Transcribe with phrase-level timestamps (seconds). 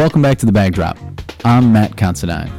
[0.00, 0.96] welcome back to the Bag Drop.
[1.44, 2.50] I'm Matt Considine.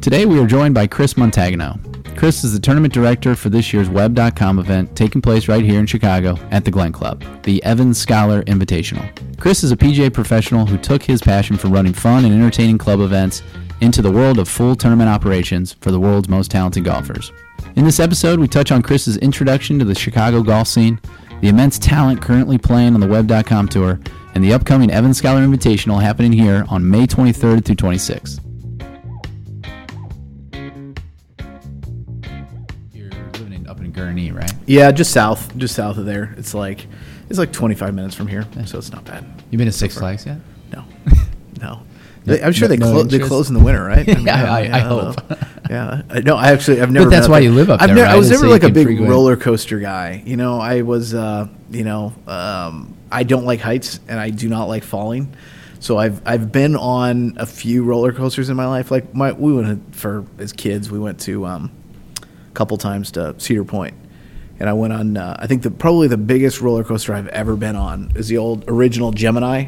[0.00, 1.78] Today we are joined by Chris Montagno.
[2.16, 5.86] Chris is the tournament director for this year's Web.com event taking place right here in
[5.86, 9.08] Chicago at the Glen Club, the Evans Scholar Invitational.
[9.38, 12.98] Chris is a PGA professional who took his passion for running fun and entertaining club
[12.98, 13.44] events
[13.80, 17.30] into the world of full tournament operations for the world's most talented golfers.
[17.76, 21.00] In this episode, we touch on Chris's introduction to the Chicago golf scene,
[21.42, 24.00] the immense talent currently playing on the Web.com tour,
[24.38, 28.38] and the upcoming Evans Scholar Invitational happening here on May 23rd through 26th.
[32.92, 34.52] You're living up in Gurnee, right?
[34.64, 36.36] Yeah, just south, just south of there.
[36.38, 36.86] It's like
[37.28, 39.24] it's like 25 minutes from here, so it's not bad.
[39.50, 40.38] You been to Six Flags yet?
[40.72, 40.84] No,
[41.60, 41.82] no.
[42.24, 44.06] They- I'm sure no- they no they close in the winter, right?
[44.20, 45.30] Yeah, I- I don't hope.
[45.30, 45.36] know.
[45.68, 47.10] yeah, no, I actually I've never.
[47.10, 47.48] that's been why there.
[47.48, 48.14] you live up I've there, never, right?
[48.14, 50.22] I was never so like a big roller coaster guy.
[50.24, 51.12] You know, I was.
[51.12, 55.34] Uh, you know, um, I don't like heights and I do not like falling.
[55.80, 58.90] So I've I've been on a few roller coasters in my life.
[58.90, 61.70] Like my we went for as kids we went to um,
[62.22, 63.94] a couple times to Cedar Point,
[64.58, 65.16] and I went on.
[65.16, 68.38] Uh, I think the probably the biggest roller coaster I've ever been on is the
[68.38, 69.66] old original Gemini,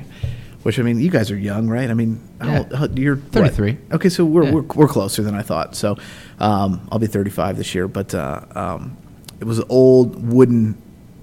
[0.65, 1.89] which I mean you guys are young, right?
[1.89, 2.65] I mean, Yeah.
[2.75, 3.53] how, you're what?
[3.55, 3.78] 33.
[3.93, 4.51] Okay, so we're, Yeah.
[4.55, 5.77] we're we're closer than I thought.
[5.77, 5.97] So
[6.41, 8.97] um, I'll be 35 this year, but uh, um,
[9.39, 10.77] it was an old wooden.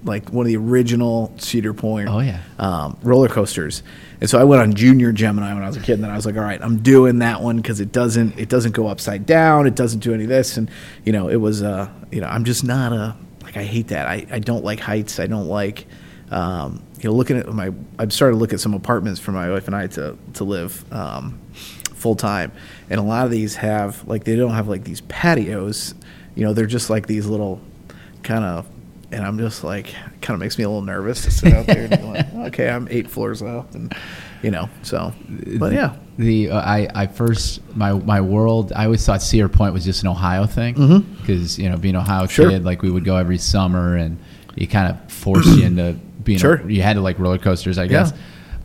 [0.04, 2.40] Like one of the original Cedar Point Oh, yeah.
[2.58, 3.82] um, roller coasters.
[4.20, 6.16] And so I went on Junior Gemini when I was a kid, and then I
[6.16, 9.26] was like, all right, I'm doing that one because it doesn't it doesn't go upside
[9.26, 10.70] down, it doesn't do any of this, and
[11.04, 14.06] you know it was uh you know I'm just not a like I hate that.
[14.06, 15.18] I, I don't like heights.
[15.20, 15.86] I don't like
[16.30, 19.50] um, you know looking at my I've started to look at some apartments for my
[19.50, 21.38] wife and I to to live um,
[21.94, 22.52] full time,
[22.90, 25.94] and a lot of these have like they don't have like these patios,
[26.34, 27.60] you know they're just like these little
[28.24, 28.66] kind of
[29.10, 29.86] and I'm just like,
[30.20, 32.68] kind of makes me a little nervous to sit out there and be like, okay,
[32.68, 33.94] I'm eight floors up, and
[34.42, 35.12] you know, so,
[35.58, 39.72] but yeah, The uh, I I first my my world I always thought Cedar Point
[39.74, 42.30] was just an Ohio thing because you know being an Ohio Mm-hmm.
[42.30, 42.50] Sure.
[42.50, 44.18] kid like we would go every summer and
[44.54, 45.94] you kind of forced you into
[46.24, 46.54] being Sure.
[46.56, 48.18] a, you had to like roller coasters I guess Yeah.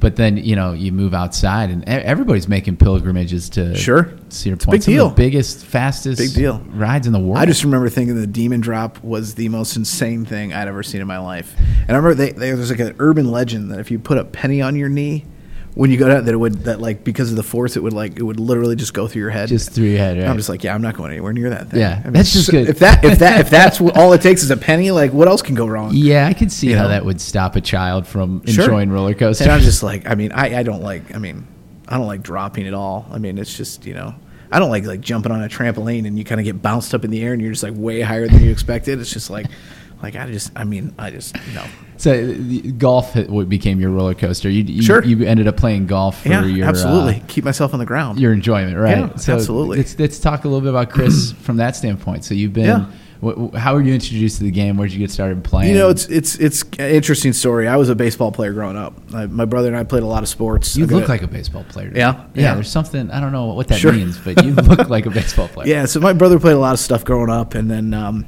[0.03, 4.12] But then you know you move outside and everybody's making pilgrimages to Sure.
[4.30, 5.09] Cedar It's Point big Some deal.
[5.09, 6.59] the biggest fastest Big deal.
[6.68, 10.25] rides in the world I just remember thinking the Demon Drop was the most insane
[10.25, 12.96] thing I'd ever seen in my life, and I remember they, they, there's like an
[13.00, 15.25] urban legend that if you put a penny on your knee.
[15.75, 17.94] When you go down, that it would that like because of the force, it would
[17.94, 19.50] like it would literally just go through your head.
[19.50, 20.28] just through your head right?
[20.28, 21.79] I'm just like, yeah, I'm not going anywhere near that thing.
[21.79, 22.69] Yeah, I mean, that's just so- good.
[22.69, 25.41] If that if that if that's all it takes is a penny, like what else
[25.41, 25.91] can go wrong?
[25.94, 26.89] yeah I could see You how know?
[26.89, 28.66] that would stop a child from Sure.
[28.66, 31.47] enjoying roller coasters And I'm just like, I mean, I, I don't like, I mean,
[31.88, 33.07] I don't like dropping at all.
[33.12, 34.13] I mean, it's just, you know,
[34.51, 37.03] I don't like like jumping on a trampoline and you kind of get bounced up
[37.03, 39.00] in the air and you're just like way higher than you expected.
[39.00, 39.47] It's just like,
[40.03, 41.64] like I just, I mean, I just no.
[41.97, 43.16] So the- golf
[43.47, 44.50] became your roller coaster.
[44.50, 45.03] You, you, Sure.
[45.03, 47.16] you ended up playing golf for Yeah, your absolutely.
[47.16, 48.19] uh, Keep myself on the ground.
[48.19, 48.97] your enjoyment, right?
[48.97, 49.78] Yeah, absolutely.
[49.78, 52.25] Let's, let's talk a little bit about Chris from that standpoint.
[52.25, 52.66] So you've been.
[52.66, 52.86] Yeah.
[53.24, 54.75] wh- wh- how were you introduced to the game?
[54.75, 55.72] Where did you get started playing?
[55.72, 57.69] You know, it's it's it's an interesting story.
[57.69, 59.00] I was a baseball player growing up.
[59.13, 60.75] I, my brother and I played a lot of sports.
[60.75, 61.90] you look a- like a baseball player.
[61.96, 62.25] Yeah?
[62.34, 62.42] yeah.
[62.42, 62.53] Yeah.
[62.56, 63.94] There's something I don't know what that Sure.
[63.94, 65.68] means, but you look like a baseball player.
[65.69, 68.25] Yeah, so my brother played a lot of stuff growing up, and then um,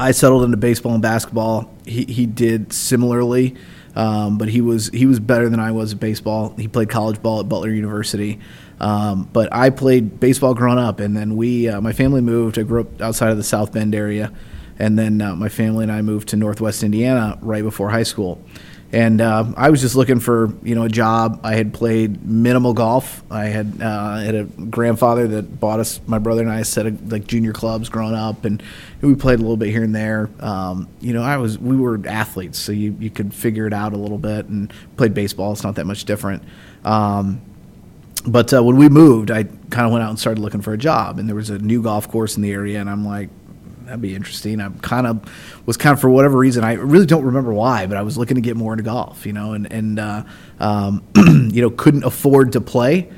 [0.00, 1.70] I settled into baseball and basketball.
[1.84, 3.54] He he did similarly,
[3.94, 6.54] um, but he was he was better than I was at baseball.
[6.56, 8.38] He played college ball at Butler University,
[8.80, 12.58] um, but I played baseball growing up, and then we uh, my family moved.
[12.58, 14.32] I grew up outside of the South Bend area,
[14.78, 18.42] and then uh, my family and I moved to Northwest Indiana right before high school.
[18.92, 21.40] And uh, I was just looking for you know a job.
[21.44, 23.22] I had played minimal golf.
[23.30, 26.86] I had uh, had a grandfather that bought us my brother and I a set
[26.86, 28.60] of like junior clubs growing up, and
[29.00, 30.28] we played a little bit here and there.
[30.40, 33.92] Um, you know, I was we were athletes, so you you could figure it out
[33.92, 35.52] a little bit and played baseball.
[35.52, 36.42] It's not that much different.
[36.84, 37.42] Um,
[38.26, 40.78] but uh, when we moved, I kind of went out and started looking for a
[40.78, 43.30] job, and there was a new golf course in the area, and I'm like,
[43.90, 44.60] that'd be interesting.
[44.60, 47.96] I'm kind of was kind of for whatever reason, I really don't remember why, but
[47.96, 50.22] I was looking to get more into golf, you know, and and uh,
[50.60, 53.10] um, you know couldn't afford to play,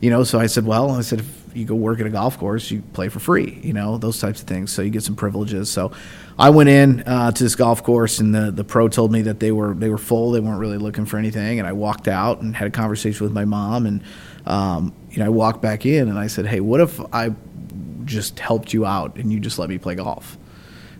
[0.00, 2.38] you know, so I said, well, I said if you go work at a golf
[2.38, 5.16] course, you play for free, you know, those types of things, so you get some
[5.16, 5.70] privileges.
[5.70, 5.92] So
[6.38, 9.40] I went in uh, to this golf course, and the the pro told me that
[9.40, 12.42] they were they were full, they weren't really looking for anything, and I walked out
[12.42, 14.02] and had a conversation with my mom, and
[14.44, 17.30] um, you know, I walked back in and I said, hey, what if I
[18.04, 20.38] just helped you out and you just let me play golf?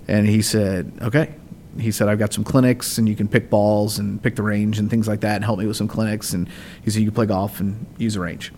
[0.06, 1.34] And he said, okay.
[1.78, 4.78] He said, I've got some clinics and you can pick balls and pick the range
[4.78, 6.32] and things like that and help me with some clinics.
[6.32, 6.48] And
[6.82, 8.52] he said, you can play golf and use the range.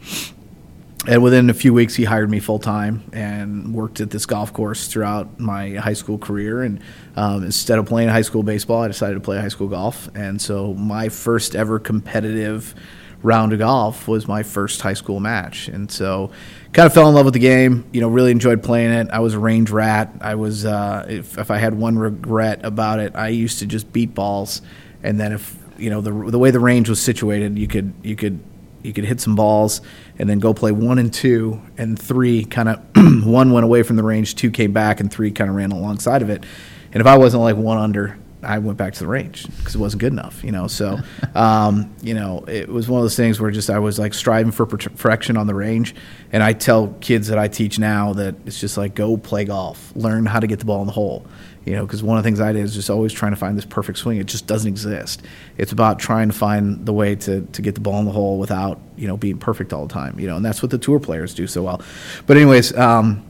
[1.06, 4.52] And within a few weeks, he hired me full time and worked at this golf
[4.52, 6.62] course throughout my high school career.
[6.62, 6.80] And
[7.16, 10.08] um, instead of playing high school baseball, I decided to play high school golf.
[10.14, 12.74] And so my first ever competitive
[13.22, 16.30] round of golf was my first high school match, and so
[16.72, 17.84] kind of fell in love with the game.
[17.92, 19.08] You know, really enjoyed playing it.
[19.10, 20.12] I was a range rat.
[20.20, 23.92] I was uh, if if I had one regret about it, I used to just
[23.92, 24.62] beat balls,
[25.02, 28.16] and then if you know the the way the range was situated, you could you
[28.16, 28.40] could
[28.82, 29.80] you could hit some balls
[30.18, 32.80] and then go play one and two and three kind of
[33.26, 36.22] one went away from the range, two came back, and three kind of ran alongside
[36.22, 36.44] of it.
[36.92, 39.78] And if I wasn't like one under, I went back to the range because it
[39.78, 40.66] wasn't good enough, you know.
[40.66, 40.98] So,
[41.34, 44.52] um, you know, it was one of those things where just I was like striving
[44.52, 45.94] for perfection on the range.
[46.32, 49.92] And I tell kids that I teach now that it's just like go play golf,
[49.94, 51.26] learn how to get the ball in the hole,
[51.64, 51.84] you know.
[51.84, 53.98] Because one of the things I did is just always trying to find this perfect
[53.98, 54.18] swing.
[54.18, 55.22] It just doesn't exist.
[55.58, 58.38] It's about trying to find the way to to get the ball in the hole
[58.38, 60.36] without you know being perfect all the time, you know.
[60.36, 61.82] And that's what the tour players do so well.
[62.26, 62.76] But anyways.
[62.76, 63.24] Um,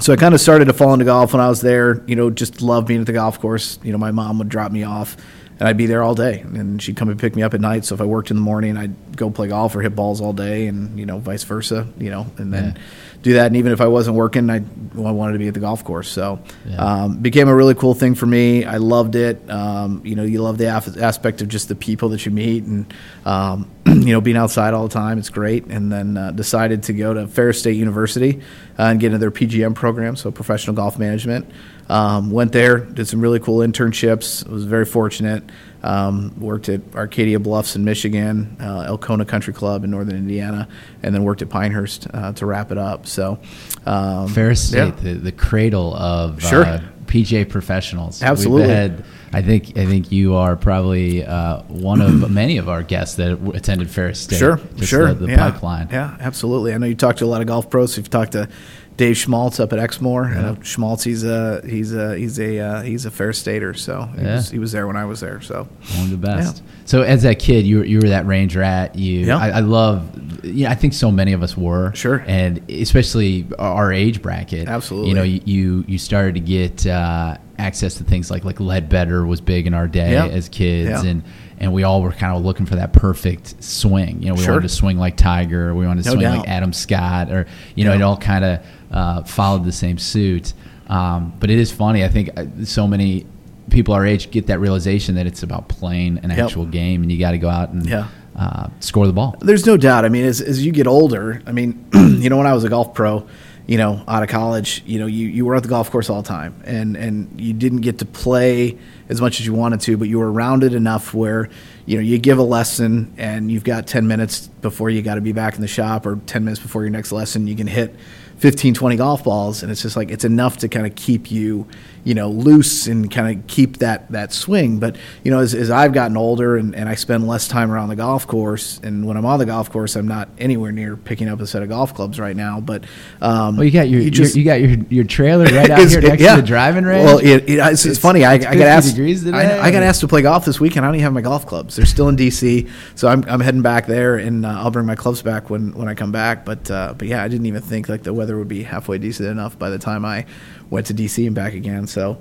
[0.00, 2.02] so I kind of started to fall into golf when I was there.
[2.06, 3.78] You know, just love being at the golf course.
[3.82, 5.16] You know, my mom would drop me off,
[5.58, 7.84] and I'd be there all day, and she'd come and pick me up at night.
[7.84, 10.32] So if I worked in the morning, I'd go play golf or hit balls all
[10.32, 11.86] day, and you know, vice versa.
[11.98, 12.74] You know, and then.
[12.76, 12.82] Yeah
[13.22, 13.46] do that.
[13.46, 16.08] And even if I wasn't working, I, I wanted to be at the golf course.
[16.08, 16.76] So yeah.
[16.76, 18.64] um, became a really cool thing for me.
[18.64, 19.48] I loved it.
[19.48, 22.64] Um, you know, you love the af- aspect of just the people that you meet
[22.64, 22.92] and,
[23.24, 25.18] um, you know, being outside all the time.
[25.18, 25.66] It's great.
[25.66, 28.40] And then uh, decided to go to Ferris State University
[28.78, 31.48] uh, and get into their PGM program, so professional golf management.
[31.88, 34.46] Um, went there, did some really cool internships.
[34.48, 35.44] Was very fortunate.
[35.82, 40.68] Um, worked at Arcadia Bluffs in Michigan, uh, Elcona Country Club in Northern Indiana,
[41.02, 43.06] and then worked at Pinehurst uh, to wrap it up.
[43.08, 43.40] So,
[43.84, 44.90] um, Ferris State, yeah.
[44.90, 46.64] the, the, cradle of sure.
[46.64, 48.22] uh, PGA professionals.
[48.22, 48.68] Absolutely.
[48.68, 53.16] Had, I think I think you are probably uh, one of many of our guests
[53.16, 54.38] that attended Ferris State.
[54.38, 55.08] Sure, sure.
[55.08, 55.50] The, the yeah.
[55.50, 55.88] pipeline.
[55.90, 56.74] Yeah, absolutely.
[56.74, 57.96] I know you talked to a lot of golf pros.
[57.96, 58.48] You've talked to
[58.96, 60.30] Dave Schmaltz up at Exmoor.
[60.30, 60.50] Yeah.
[60.50, 64.22] Uh, Schmaltz, he's a he's a he's a uh, he's a Ferris Stater, so he,
[64.22, 64.36] yeah.
[64.36, 65.40] was, he was there when I was there.
[65.40, 66.58] So one of the best.
[66.58, 66.72] Yeah.
[66.84, 68.96] So as that kid, you were, you were that range rat.
[68.96, 69.38] You, yeah.
[69.38, 70.44] I, I love.
[70.44, 71.94] You know, I think so many of us were.
[71.94, 72.22] Sure.
[72.26, 74.68] And especially our age bracket.
[74.68, 75.10] Absolutely.
[75.10, 79.40] You know, you you started to get uh, access to things like like Leadbetter was
[79.40, 81.22] big in our day as kids, and
[81.58, 84.20] and we all were kind of looking for that perfect swing.
[84.20, 84.54] You know, we sure.
[84.54, 86.38] wanted to swing like Tiger, we wanted to no swing doubt.
[86.40, 87.46] like Adam Scott, or
[87.76, 88.60] you know, it all kind of
[88.92, 90.52] uh, followed the same suit.
[90.86, 92.04] Um, but it is funny.
[92.04, 93.26] I think uh, so many
[93.70, 96.40] people our age get that realization that it's about playing an yep.
[96.40, 98.08] actual game, and you got to go out and yeah.
[98.36, 99.36] uh, score the ball.
[99.40, 100.04] There's no doubt.
[100.04, 102.68] I mean, as, as you get older, I mean, you know, when I was a
[102.68, 103.26] golf pro,
[103.66, 106.20] you know, out of college, you know, you, you were at the golf course all
[106.20, 108.76] the time, and and you didn't get to play
[109.08, 111.48] as much as you wanted to, but you were around it enough where
[111.86, 115.20] you know you give a lesson and you've got 10 minutes before you got to
[115.20, 117.94] be back in the shop or 10 minutes before your next lesson you can hit
[118.42, 121.64] 15, 20 golf balls, and it's just like it's enough to kind of keep you,
[122.04, 124.78] you know, loose and kind of keep that that swing.
[124.78, 127.88] But you know, as, as I've gotten older and, and I spend less time around
[127.88, 131.28] the golf course, and when I'm on the golf course, I'm not anywhere near picking
[131.28, 132.60] up a set of golf clubs right now.
[132.60, 132.84] But
[133.20, 136.00] um, well, you got your you, just, you got your your trailer right out here
[136.00, 136.36] next yeah.
[136.36, 137.04] to the driving range.
[137.04, 138.24] Well, it, it, it's, it's, funny.
[138.24, 138.98] I, I got asked.
[138.98, 140.84] I, I, got asked to play golf this weekend.
[140.84, 141.76] I don't even have my golf clubs.
[141.76, 144.96] They're still in DC, so I'm, I'm heading back there, and uh, I'll bring my
[144.96, 146.44] clubs back when, when I come back.
[146.44, 149.28] But uh, but yeah, I didn't even think like the weather would be halfway decent
[149.28, 150.26] enough by the time I
[150.72, 151.86] went to DC and back again.
[151.86, 152.18] So,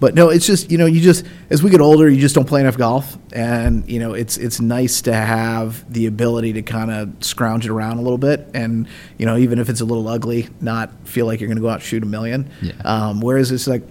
[0.00, 2.48] but no, it's just you know you just as we get older, you just don't
[2.48, 6.90] play enough golf, and you know it's it's nice to have the ability to kind
[6.90, 10.08] of scrounge it around a little bit, and you know even if it's a little
[10.08, 12.50] ugly, not feel like you're going to go out and shoot a million.
[12.62, 12.72] Yeah.
[12.84, 13.82] Um, whereas it's like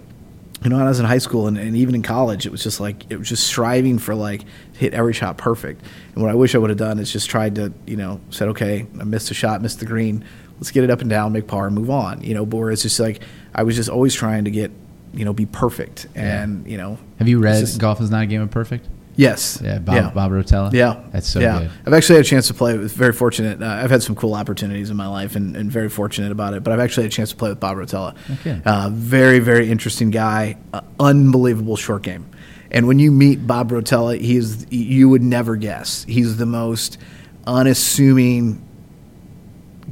[0.63, 2.61] you know, when I was in high school and, and, even in college, it was
[2.61, 4.43] just like it was just striving for like
[4.73, 5.85] hit every shot perfect.
[6.15, 8.49] And what I wish I would have done is just tried to, you know, said,
[8.49, 10.25] okay, I missed a shot, missed the green
[10.59, 12.21] let's get it up and down, make par, and move on.
[12.21, 13.21] You know, but it's just like
[13.53, 14.71] I was just always trying to get,
[15.13, 16.07] you know, be perfect.
[16.15, 16.71] And yeah.
[16.71, 18.87] you know, have you read just, Golf is Not a Game of Perfect?
[19.15, 19.59] Yes.
[19.61, 20.09] Yeah, Bob, yeah.
[20.11, 20.71] Bob Rotella.
[20.71, 21.59] Yeah, that's so yeah.
[21.59, 21.71] good.
[21.85, 22.77] I've actually had a chance to play.
[22.77, 23.61] Was very fortunate.
[23.61, 26.63] Uh, I've had some cool opportunities in my life, and, and, very fortunate about it.
[26.63, 28.15] But I've actually had a chance to play with Bob Rotella.
[28.39, 28.61] Okay.
[28.63, 30.55] Uh, very very interesting guy.
[30.71, 32.29] Uh, unbelievable short game.
[32.71, 36.05] And when you meet Bob Rotella, he is you would never guess.
[36.05, 36.97] He's the most
[37.45, 38.65] unassuming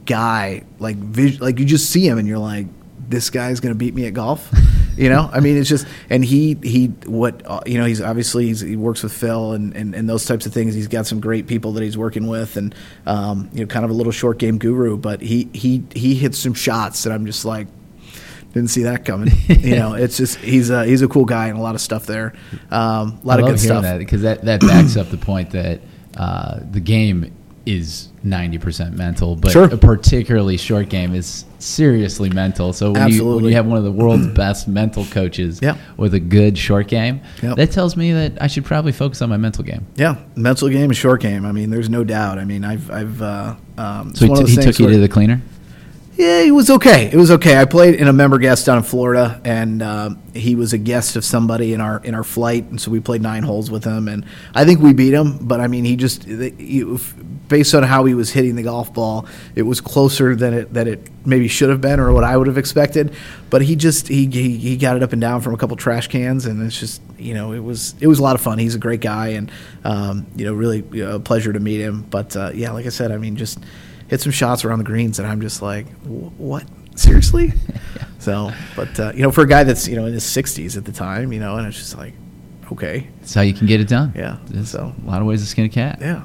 [0.05, 2.67] guy, like vis- like you just see him and you're like,
[3.07, 4.51] this guy's going to beat me at golf.
[4.97, 8.47] You know, I mean, it's just, and he, he, what, uh, you know, he's obviously,
[8.47, 10.73] he's, he works with Phil and, and, and those types of things.
[10.73, 12.73] He's got some great people that he's working with and,
[13.05, 16.39] um, you know, kind of a little short game guru, but he, he, he hits
[16.39, 17.67] some shots that I'm just like,
[18.53, 19.31] didn't see that coming.
[19.47, 22.07] you know, it's just, he's a, he's a cool guy and a lot of stuff
[22.07, 22.33] there.
[22.71, 23.99] Um, a lot I of good stuff.
[23.99, 25.79] Because that, that, that backs up the point that,
[26.17, 27.36] uh, the game
[27.67, 29.65] is 90% mental, but Sure.
[29.65, 32.71] a particularly short game is seriously mental.
[32.73, 35.75] So when you, when you have one of the world's best mental coaches Yeah.
[35.97, 37.57] with a good short game, Yep.
[37.57, 39.85] that tells me that I should probably focus on my mental game.
[39.95, 41.45] Yeah, mental game short game.
[41.45, 42.39] I mean, there's no doubt.
[42.39, 45.09] I mean, I've, I've, uh, um, So he, t- he took you where- to the
[45.09, 45.41] cleaner?
[46.17, 47.11] Yeah, it was okay.
[47.11, 47.57] It was okay.
[47.61, 51.15] I played in a member guest down in Florida, and uh, he was a guest
[51.15, 54.07] of somebody in our in our flight, and so we played nine holes with him,
[54.07, 55.37] and I think we beat him.
[55.39, 56.99] But I mean, he just you-
[57.47, 60.87] based on how he was hitting the golf ball, it was closer than it that
[60.87, 63.13] it maybe should have been, or what I would have expected.
[63.51, 66.07] But he just he, he he got it up and down from a couple trash
[66.07, 68.57] cans, and it's just you know it was it was a lot of fun.
[68.57, 69.51] He's a great guy, and
[69.83, 72.01] um, you know really you know, a pleasure to meet him.
[72.09, 73.59] But uh, yeah, like I said, I mean just
[74.07, 76.63] hit some shots around the greens, and I'm just like, what?
[76.95, 77.53] Seriously?
[78.19, 80.83] So, but uh, you know, for a guy that's you know in his 60s at
[80.83, 82.13] the time, you know, and it's just like,
[82.73, 84.11] okay, That's how you can get it done.
[84.17, 85.99] Yeah, There's so- a lot of ways to skin a cat.
[86.01, 86.23] yeah,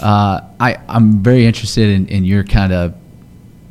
[0.00, 2.94] Uh, I, I'm very interested in, in your kind of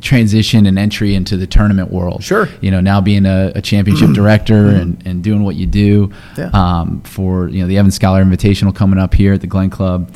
[0.01, 2.23] transition and entry into the tournament world.
[2.23, 2.47] Sure.
[2.61, 6.51] You know, now being a, a championship director and, and doing what you do Yeah.
[6.53, 10.11] um, for, you know, the Evan Scholar Invitational coming up here at the Glen Club.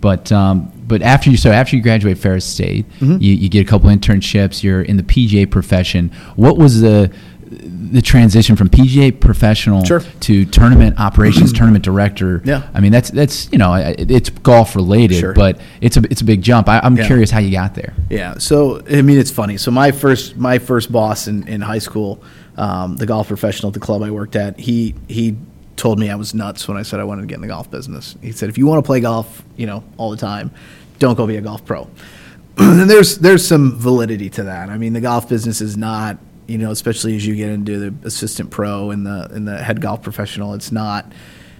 [0.00, 3.16] But um, but after you so after you graduate Ferris State, Mm-hmm.
[3.20, 4.62] you, you get a couple internships.
[4.62, 6.10] You're in the PGA profession.
[6.36, 7.10] What was the
[7.50, 10.00] the transition from PGA professional Sure.
[10.00, 12.42] to tournament operations, tournament director?
[12.44, 12.68] Yeah.
[12.74, 15.32] I mean that's that's you know it's golf related, Sure.
[15.34, 16.68] but it's a it's a big jump.
[16.68, 17.06] I, I'm Yeah.
[17.06, 17.94] curious how you got there.
[18.10, 18.38] yeah.
[18.38, 19.56] So I mean, it's funny.
[19.56, 22.22] So my first my first boss in, in high school,
[22.56, 25.36] um, the golf professional at the club I worked at, he he
[25.76, 27.70] told me I was nuts when I said I wanted to get in the golf
[27.70, 28.16] business.
[28.22, 30.50] He said, if you want to play golf, you know, all the time,
[30.98, 31.88] don't go be a golf pro.
[32.58, 34.70] and there's there's some validity to that.
[34.70, 38.06] I mean, the golf business is not, you know, especially as you get into the
[38.06, 41.12] assistant pro and the and the head golf professional, it's not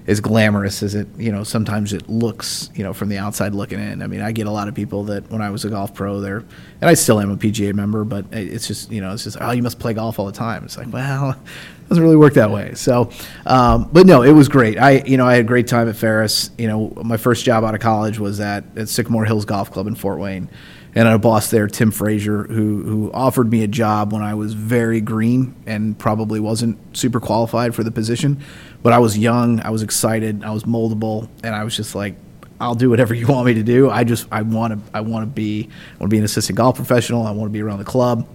[0.06, 3.80] as glamorous as it, you know, sometimes it looks, you know, from the outside looking
[3.80, 4.02] in.
[4.02, 6.20] I mean, I get a lot of people that when I was a golf pro
[6.20, 6.44] there,
[6.80, 9.52] and I still am a PGA member, but it's just, you know, it's just, oh,
[9.52, 10.64] you must play golf all the time.
[10.64, 11.30] It's like, well,
[11.84, 12.74] it doesn't really work that way.
[12.74, 13.10] So,
[13.46, 14.78] um, but no, it was great.
[14.78, 16.50] I, you know, I had a great time at Ferris.
[16.58, 19.86] You know, my first job out of college was at, at Sycamore Hills Golf Club
[19.86, 20.50] in Fort Wayne.
[20.96, 24.22] And I had a boss there, Tim Frazier, who who offered me a job when
[24.22, 28.40] I was very green and probably wasn't super qualified for the position.
[28.84, 32.16] But I was young, I was excited, I was moldable, and I was just like,
[32.60, 33.88] I'll do whatever you want me to do.
[33.88, 36.58] I just I want to I want to be I want to be an assistant
[36.58, 37.26] golf professional.
[37.26, 38.28] I want to be around the club.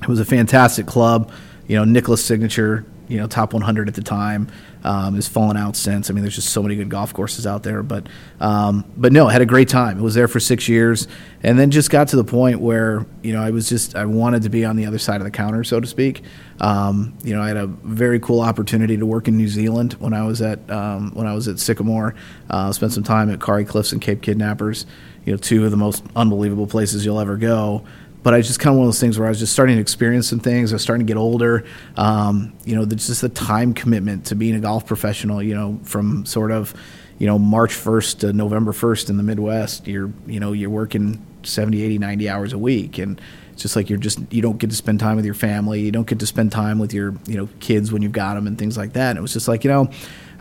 [0.00, 1.32] It was a fantastic club.
[1.66, 4.48] You know, Nicklaus Signature, you know, top 100 at the time,
[4.84, 6.10] um, has fallen out since.
[6.10, 7.82] I mean, there's just so many good golf courses out there.
[7.82, 8.08] But,
[8.40, 9.98] um, but no, I had a great time.
[9.98, 11.08] It was there for six years,
[11.42, 14.42] and then just got to the point where you know I was just I wanted
[14.42, 16.22] to be on the other side of the counter, so to speak.
[16.60, 20.12] Um, you know, I had a very cool opportunity to work in New Zealand when
[20.12, 22.14] I was at um, when I was at Sycamore.
[22.48, 24.86] Uh, spent some time at Kauri Cliffs and Cape Kidnappers.
[25.24, 27.84] You know, two of the most unbelievable places you'll ever go
[28.22, 29.76] but I was just kind of one of those things where I was just starting
[29.76, 30.72] to experience some things.
[30.72, 31.64] I was starting to get older.
[31.96, 35.42] Um, you know, there's just the time commitment to being a golf professional.
[35.42, 36.74] You know, from sort of,
[37.18, 41.24] you know, March 1st to November 1st in the Midwest, you're, you know, you're working
[41.42, 43.20] 70, 80, 90 hours a week, and
[43.52, 45.80] it's just like you're just you don't get to spend time with your family.
[45.80, 48.46] You don't get to spend time with your, you know, kids when you've got them
[48.46, 49.10] and things like that.
[49.10, 49.90] And it was just like, you know.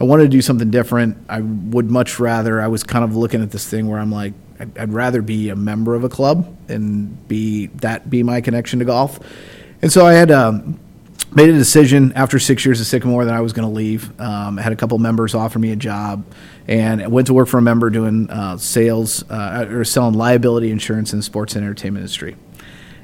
[0.01, 1.17] I wanted to do something different.
[1.27, 2.61] I would much rather.
[2.61, 5.55] I was kind of looking at this thing where I'm like, I'd, rather be a
[5.55, 9.19] member of a club and be that be my connection to golf.
[9.81, 10.79] And so I had um,
[11.33, 14.19] made a decision after six years of Sycamore that I was going to leave.
[14.19, 16.25] Um, I had a couple members offer me a job,
[16.67, 20.71] and I went to work for a member doing uh, sales uh, or selling liability
[20.71, 22.35] insurance in the sports and entertainment industry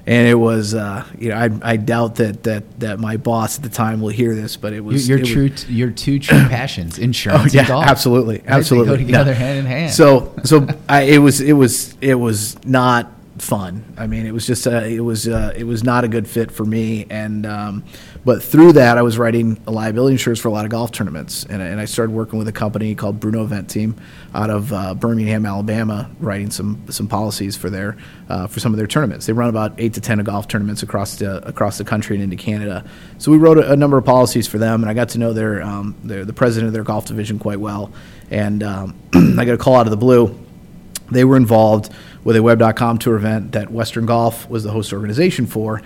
[0.08, 3.64] and it was uh, you know I, I doubt that, that that my boss at
[3.64, 6.20] the time will hear this, but it was Your, it your was- true, your two
[6.20, 7.86] true passions, insurance Oh, yeah, and golf.
[7.86, 8.98] absolutely, absolutely.
[8.98, 9.92] They go together hand in hand.
[9.94, 13.84] So so I, it was it was it was not fun.
[13.98, 16.52] I mean, it was just uh, it was uh, it was not a good fit
[16.52, 17.06] for me.
[17.10, 17.84] And um,
[18.26, 21.62] but through that, I was writing liability insurance for a lot of golf tournaments, and,
[21.62, 23.96] I- and I started working with a company called Bruno Event Team
[24.34, 27.96] out of uh, Birmingham, Alabama, writing some some policies for their
[28.28, 29.26] uh, for some of their tournaments.
[29.28, 32.36] They run about eight to ten golf tournaments across the across the country and into
[32.36, 32.84] Canada.
[33.20, 35.32] So we wrote a, a number of policies for them, and I got to know
[35.32, 37.92] their um, their the president of their golf division quite well.
[38.32, 40.38] And um, I got a call out of the blue
[41.12, 45.46] they were involved with a web.com tour event that Western Golf was the host organization
[45.46, 45.84] for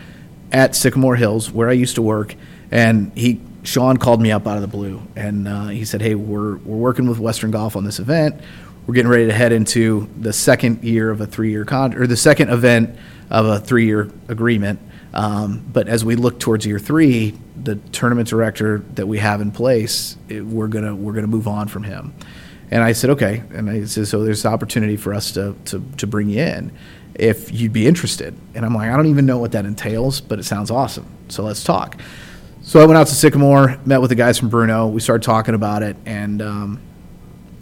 [0.52, 2.36] at Sycamore Hills, where I used to work.
[2.72, 6.16] And he, Sean, called me up out of the blue, and uh, he said, "Hey,
[6.16, 8.40] we're we're working with Western Golf on this event.
[8.86, 12.18] We're getting ready to head into the second year of a three-year con or the
[12.18, 12.98] second event
[13.30, 14.80] of a three-year agreement.
[15.14, 19.52] Um, but as we look towards year three, the tournament director that we have in
[19.52, 22.14] place, it, we're gonna we're gonna move on from him."
[22.72, 23.42] And I said, okay.
[23.52, 26.72] And I said, so there's opportunity for us to, to, to bring you in
[27.20, 28.36] if you'd be interested.
[28.56, 31.06] And I'm like, I don't even know what that entails, but it sounds awesome.
[31.28, 32.00] So let's talk.
[32.62, 34.88] So I went out to Sycamore, met with the guys from Bruno.
[34.88, 36.80] We started talking about it, and um,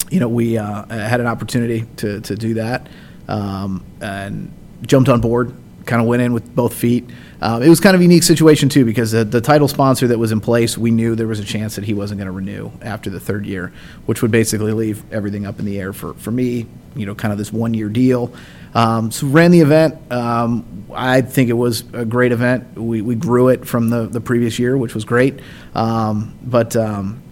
[0.10, 2.88] you know, we uh, had an opportunity to to do that,
[3.28, 5.54] um, and jumped on board.
[5.86, 7.10] Kind of went in with both feet.
[7.40, 10.20] Um, it was kind of a unique situation too because the, the title sponsor that
[10.20, 12.72] was in place, we knew there was a chance that he wasn't going to renew
[12.82, 13.72] after the third year,
[14.06, 16.66] which would basically leave everything up in the air for for me.
[16.96, 18.34] You know, kind of this one year deal.
[18.77, 20.12] Um, so ran the event.
[20.12, 22.75] Um, I think it was a great event.
[22.75, 25.39] We, we grew it from the, the previous year, which was great.
[25.74, 27.24] Um, but um,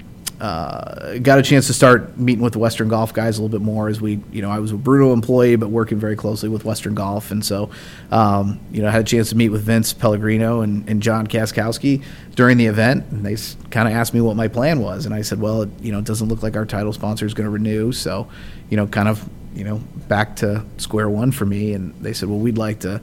[0.41, 3.63] uh, got a chance to start meeting with the Western Golf guys a little bit
[3.63, 6.65] more as we, you know, I was a Bruno employee, but working very closely with
[6.65, 7.29] Western Golf.
[7.29, 7.69] And so,
[8.09, 11.27] um, you know, I had a chance to meet with Vince Pellegrino and, and John
[11.27, 13.05] Kaczkowski during the event.
[13.11, 13.37] And they
[13.69, 15.05] kind of asked me what my plan was.
[15.05, 17.35] And I said, well, it, you know, it doesn't look like our title sponsor is
[17.35, 17.91] going to renew.
[17.91, 18.27] So,
[18.71, 21.74] you know, kind of, you know, back to square one for me.
[21.74, 23.01] And they said, well, we'd like to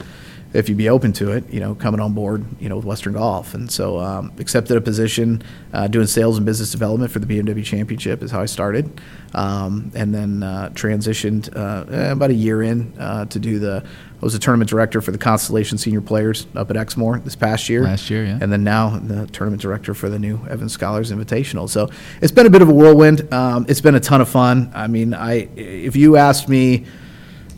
[0.54, 3.14] if you'd be open to it, you know, coming on board, you know, with Western
[3.14, 3.54] Golf.
[3.54, 5.42] And so um, accepted a position
[5.72, 9.00] uh, doing sales and business development for the BMW Championship is how I started.
[9.34, 13.84] Um, and then uh, transitioned uh, about a year in uh, to do the,
[14.22, 17.68] I was a tournament director for the Constellation Senior Players up at Exmoor this past
[17.68, 17.82] year.
[17.82, 18.38] Last year, yeah.
[18.40, 21.68] And then now the tournament director for the new Evans Scholars Invitational.
[21.68, 23.34] So it's been a bit of a whirlwind.
[23.34, 24.70] Um, it's been a ton of fun.
[24.76, 26.84] I mean, I if you asked me,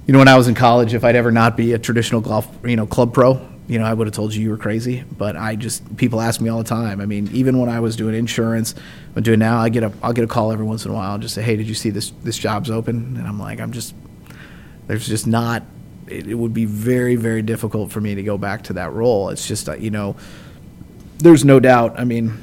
[0.06, 2.48] you know, when I was in college, if I'd ever not be a traditional golf,
[2.64, 5.04] you know, club pro, you know, I would have told you you were crazy.
[5.18, 6.98] But I just people ask me all the time.
[7.02, 8.74] I mean, even when I was doing insurance,
[9.14, 9.58] I'm doing now.
[9.58, 11.42] I get a I'll get a call every once in a while, and just say,
[11.42, 13.18] hey, did you see this this job's open?
[13.18, 13.94] And I'm like, I'm just
[14.86, 15.62] there's just not.
[16.06, 19.30] It, it would be very very difficult for me to go back to that role.
[19.30, 20.16] It's just uh, you know,
[21.18, 21.98] there's no doubt.
[21.98, 22.38] I mean.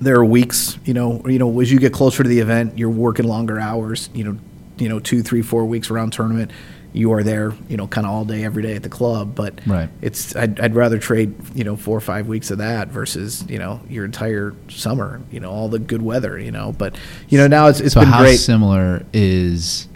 [0.00, 2.90] There are weeks, you know, you know, as you get closer to the event, you're
[2.90, 4.36] working longer hours, you know,
[4.76, 6.50] you know two, three, four weeks around tournament,
[6.92, 9.34] you are there, you know, kind of all day, every day at the club.
[9.34, 9.88] But right.
[10.00, 13.58] it's I'd, I'd rather trade, you know, four or five weeks of that versus you
[13.58, 16.72] know your entire summer, you know, all the good weather, you know.
[16.72, 16.96] But
[17.28, 18.36] you know now it's it's so been how great.
[18.36, 19.88] similar is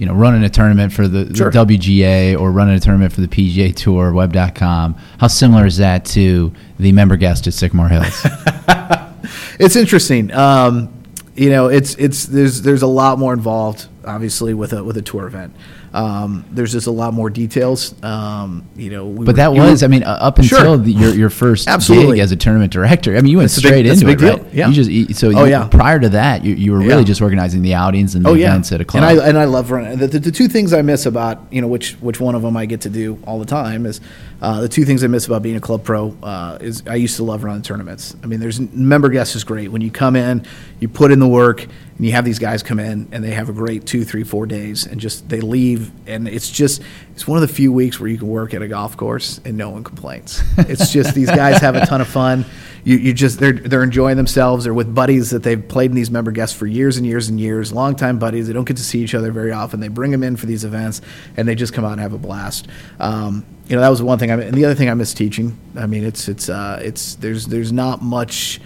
[0.00, 1.50] you know running a tournament for the, Sure.
[1.50, 4.96] the WGA or running a tournament for the PGA Tour, Web.com?
[5.18, 8.26] How similar is that to the member guest at Sycamore Hills?
[9.60, 10.32] it's interesting.
[10.32, 10.90] Um,
[11.36, 15.02] you know, it's it's there's there's a lot more involved, obviously, with a with a
[15.02, 15.54] tour event.
[15.92, 17.94] Um, there's just a lot more details.
[18.04, 20.58] Um, you know, we But were- that you were- was, I mean, uh, up until
[20.58, 20.76] Sure.
[20.76, 22.16] the, your your first Absolutely.
[22.18, 23.16] gig as a tournament director.
[23.16, 24.36] I mean, you went That's big- straight a into big it, deal.
[24.36, 24.54] right?
[24.54, 24.68] Yeah.
[24.68, 25.64] You just so Oh, you- yeah.
[25.64, 27.02] prior to that, you, you were really Yeah.
[27.02, 29.02] just organizing the outings and the Oh yeah, events at a club.
[29.02, 29.98] and I and I love running.
[29.98, 32.56] The, the, the two things I miss about you know which which one of them
[32.56, 34.00] I get to do all the time is
[34.40, 37.16] uh, the two things I miss about being a club pro uh, is I used
[37.16, 38.16] to love running tournaments.
[38.22, 40.46] I mean, there's member guests is great when you come in,
[40.78, 43.48] you put in the work, and you have these guys come in and they have
[43.48, 47.42] a great two, three, four days, and just they leave, and it's just it's one
[47.42, 49.84] of the few weeks where you can work at a golf course and no one
[49.84, 50.42] complains.
[50.56, 52.46] It's just these guys have a ton of fun.
[52.84, 54.64] You, you just they're they're enjoying themselves.
[54.64, 57.38] They're with buddies that they've played in these member guests for years and years and
[57.38, 58.46] years, longtime buddies.
[58.46, 59.80] They don't get to see each other very often.
[59.80, 61.00] They bring them in for these events,
[61.36, 62.68] and they just come out and have a blast.
[62.98, 64.30] Um, you know that was one thing.
[64.30, 65.58] I and the other thing I miss teaching.
[65.76, 68.60] I mean, it's it's uh, it's there's there's not much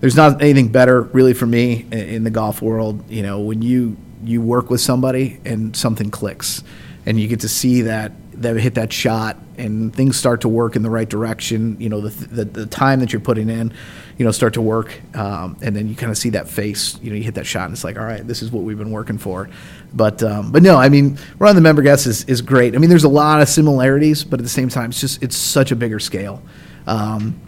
[0.00, 3.08] there's not anything better really for me in, in the golf world.
[3.10, 6.62] You know, when you you work with somebody and something clicks,
[7.06, 10.76] and you get to see that that hit that shot and things start to work
[10.76, 11.76] in the right direction.
[11.80, 13.72] You know, the the, the time that you're putting in,
[14.18, 16.98] you know, start to work, um, and then you kind of see that face.
[17.02, 18.78] You know, you hit that shot, and it's like, all right, this is what we've
[18.78, 19.48] been working for.
[19.92, 22.74] But um, but no, I mean, running the member guest is, is great.
[22.74, 25.36] I mean, there's a lot of similarities, but at the same time, it's just it's
[25.36, 26.42] such a bigger scale.
[26.86, 27.40] Um,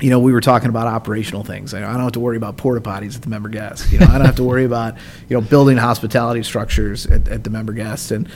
[0.00, 1.72] you know, we were talking about operational things.
[1.72, 3.90] I I don't have to worry about porta potties at the member guest.
[3.92, 4.96] You know, I don't have to worry about
[5.28, 8.10] you know building hospitality structures at, at the member guest.
[8.10, 8.28] And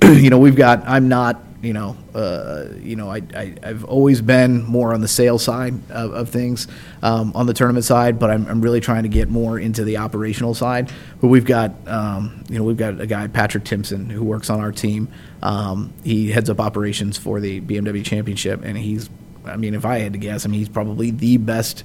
[0.02, 0.82] you know, we've got.
[0.86, 1.42] I'm not.
[1.62, 5.74] You know, uh, you know, I, I I've always been more on the sales side
[5.90, 6.68] of, of things,
[7.02, 9.96] um, on the tournament side, but I'm, I'm really trying to get more into the
[9.96, 10.92] operational side.
[11.20, 14.60] But we've got, um, you know, we've got a guy Patrick Timpson who works on
[14.60, 15.08] our team.
[15.42, 19.10] Um, he heads up operations for the BMW Championship, and he's
[19.46, 21.84] I mean, if I had to guess, I mean, he's probably the best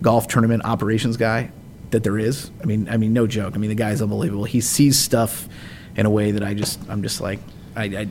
[0.00, 1.52] golf tournament operations guy
[1.90, 2.50] that there is.
[2.62, 3.54] I mean, I mean, no joke.
[3.54, 4.44] I mean, the guy's unbelievable.
[4.44, 5.48] He sees stuff
[5.96, 7.38] in a way that I just, I'm just like,
[7.76, 8.06] I, I,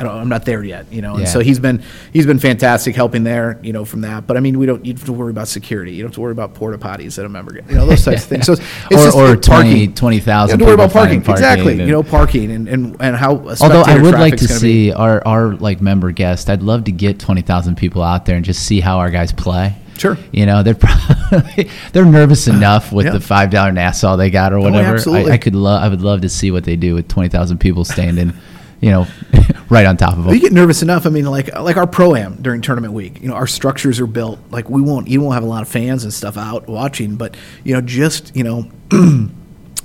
[0.00, 1.12] I don't, I'm not there yet, you know.
[1.12, 1.26] And Yeah.
[1.28, 4.26] so he's been, he's been fantastic helping there, you know, from that.
[4.26, 5.92] But I mean, we don't, you don't have to worry about security.
[5.92, 8.04] You don't have to worry about porta potties that a member get, you know, those
[8.04, 8.46] types of things.
[8.46, 9.94] So it's, it's or just or like 20 parking.
[9.94, 11.44] 20,000 You to worry about finding parking.
[11.44, 11.72] Exactly.
[11.74, 13.32] and- You know, parking and, and, and how.
[13.60, 14.88] Although I would like to gonna be.
[14.88, 18.34] see our, our like member guest, I'd love to get twenty thousand people out there
[18.36, 19.76] and just see how our guys play.
[19.98, 20.16] Sure.
[20.32, 20.74] You know, they're
[21.30, 23.12] probably, they're nervous enough with Yeah.
[23.12, 24.94] the five dollar Nassau they got or oh, whatever.
[24.94, 25.30] absolutely.
[25.30, 27.58] I, I could love I would love to see what they do with twenty thousand
[27.58, 28.32] people standing,
[28.80, 29.06] you know,
[29.68, 30.34] right on top of them.
[30.34, 31.06] You get nervous enough.
[31.06, 33.20] I mean, like like our pro am during tournament week.
[33.20, 35.08] You know, our structures are built like we won't.
[35.08, 38.34] You won't have a lot of fans and stuff out watching, but you know, just
[38.34, 38.70] you know.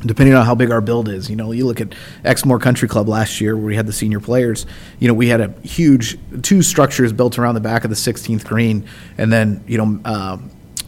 [0.06, 3.08] Depending on how big our build is, you know, you look at Exmoor Country Club
[3.10, 4.68] last year where we had the senior players.
[5.00, 8.46] You know, we had a huge two structures built around the back of the 16th
[8.46, 8.86] green,
[9.18, 10.38] and then you know, uh,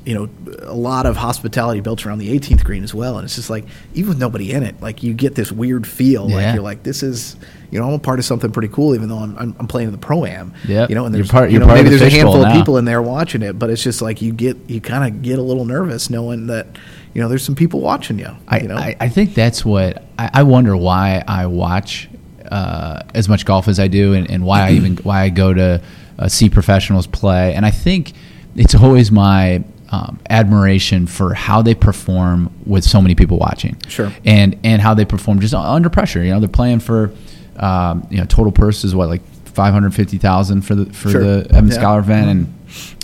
[0.06, 0.30] you know,
[0.62, 3.18] a lot of hospitality built around the 18th green as well.
[3.18, 6.30] And it's just like even with nobody in it, like you get this weird feel,
[6.30, 6.36] Yeah.
[6.36, 7.36] like you're like this is,
[7.72, 9.88] you know, I'm a part of something pretty cool, even though I'm, I'm, I'm playing
[9.88, 10.54] in the pro am.
[10.68, 10.90] Yep.
[10.90, 12.78] You know, and You're there's part- you know, maybe the there's a handful of people
[12.78, 15.44] in there watching it, but it's just like you get you kind of get a
[15.44, 16.68] little nervous knowing that
[17.14, 18.30] you know there's some people watching you.
[18.48, 22.10] I, you know, I, I think that's what I, I wonder why I watch
[22.50, 25.54] uh, as much golf as I do, and, and why I even why I go
[25.54, 25.82] to
[26.18, 27.54] uh, see professionals play.
[27.54, 28.14] And I think
[28.56, 33.78] it's always my um, admiration for how they perform with so many people watching.
[33.88, 34.12] Sure.
[34.26, 36.24] And and how they perform just under pressure.
[36.24, 37.12] You know, they're playing for
[37.58, 41.10] um, you know total purse is what like five hundred fifty thousand for the for
[41.10, 41.22] Sure.
[41.24, 41.76] the Evan Yeah.
[41.76, 42.54] Scholar event, and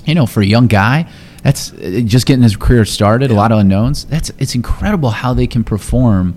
[0.05, 1.09] you know for a young guy.
[1.45, 3.29] That's uh, just getting his career started.
[3.29, 4.05] A lot of unknowns.
[4.05, 6.35] That's it's incredible how they can perform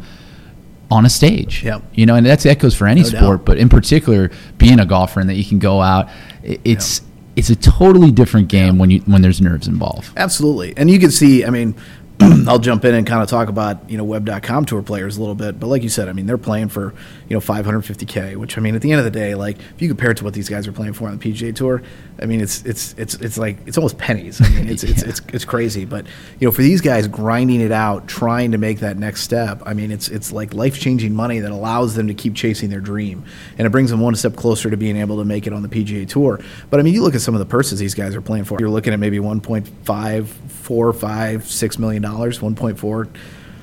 [0.91, 1.65] on a stage.
[1.65, 1.83] Yep.
[1.95, 3.23] You know, and that's that goes for any No doubt.
[3.23, 6.11] sport, but in particular, being a golfer and that you can go out,
[6.43, 7.01] it's
[7.37, 10.11] it's a totally different game when you when there's nerves involved.
[10.15, 10.75] Absolutely.
[10.77, 11.75] And you can see, I mean,
[12.21, 15.35] I'll jump in and kind of talk about, you know, web.com tour players a little
[15.35, 15.59] bit.
[15.59, 16.93] But like you said, I mean, they're playing for,
[17.29, 19.89] you know, 550K, which I mean, at the end of the day, like if you
[19.89, 21.83] compare it to what these guys are playing for on the PGA tour,
[22.21, 24.41] I mean, it's, it's, it's, it's like, it's almost pennies.
[24.41, 25.85] I mean, it's, it's, it's, it's crazy.
[25.85, 26.07] But,
[26.41, 29.75] you know, for these guys grinding it out, trying to make that next step, I
[29.75, 33.25] mean, it's, it's like life changing money that allows them to keep chasing their dream.
[33.59, 35.69] And it brings them one step closer to being able to make it on the
[35.69, 36.41] PGA tour.
[36.71, 38.57] But I mean, you look at some of the purses these guys are playing for,
[38.59, 43.09] you're looking at maybe 1.5, 4, 5, 6 million dollars, 1.4.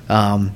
[0.08, 0.52] Um,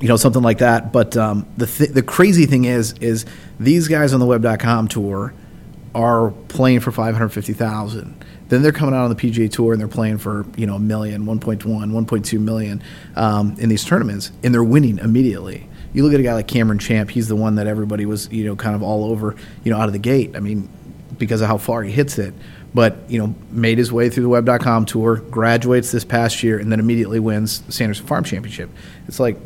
[0.00, 0.92] you know, something like that.
[0.92, 3.24] But um, the th- the crazy thing is, is
[3.58, 5.32] these guys on the Web.com tour
[5.94, 8.24] are playing for five hundred fifty thousand.
[8.48, 10.80] Then they're coming out on the PGA Tour and they're playing for you know a
[10.80, 12.82] million, 1.1, 1.2 million
[13.16, 15.68] um, in these tournaments, and they're winning immediately.
[15.92, 18.44] You look at a guy like Cameron Champ; he's the one that everybody was you
[18.44, 20.36] know kind of all over you know out of the gate.
[20.36, 20.68] I mean,
[21.18, 22.34] because of how far he hits it.
[22.74, 26.70] But you know, made his way through the Web.com tour, graduates this past year, and
[26.70, 28.68] then immediately wins the Sanderson Farm Championship.
[29.08, 29.38] It's like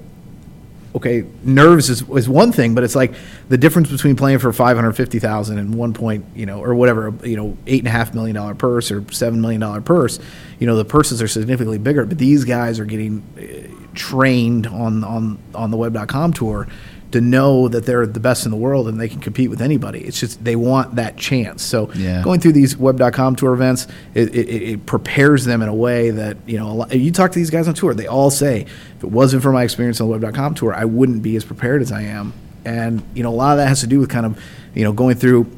[0.94, 3.14] okay, nerves is, is one thing, but it's like
[3.48, 6.74] the difference between playing for five hundred fifty thousand and one point, you know, or
[6.74, 10.18] whatever, you know, eight and a half million dollar purse or seven million dollar purse.
[10.58, 15.04] You know, the purses are significantly bigger, but these guys are getting uh, trained on
[15.04, 16.66] on on the Web.com tour
[17.12, 20.00] to know that they're the best in the world and they can compete with anybody.
[20.00, 21.62] It's just they want that chance.
[21.62, 22.22] So Yeah.
[22.22, 26.36] going through these Web.com tour events, it, it, it prepares them in a way that
[26.46, 26.70] you know.
[26.70, 28.62] A lot, you talk to these guys on tour, they all say,
[28.96, 31.82] if it wasn't for my experience on the Web.com tour, I wouldn't be as prepared
[31.82, 32.32] as I am.
[32.64, 34.38] And you know, a lot of that has to do with kind of
[34.74, 35.50] you know going through.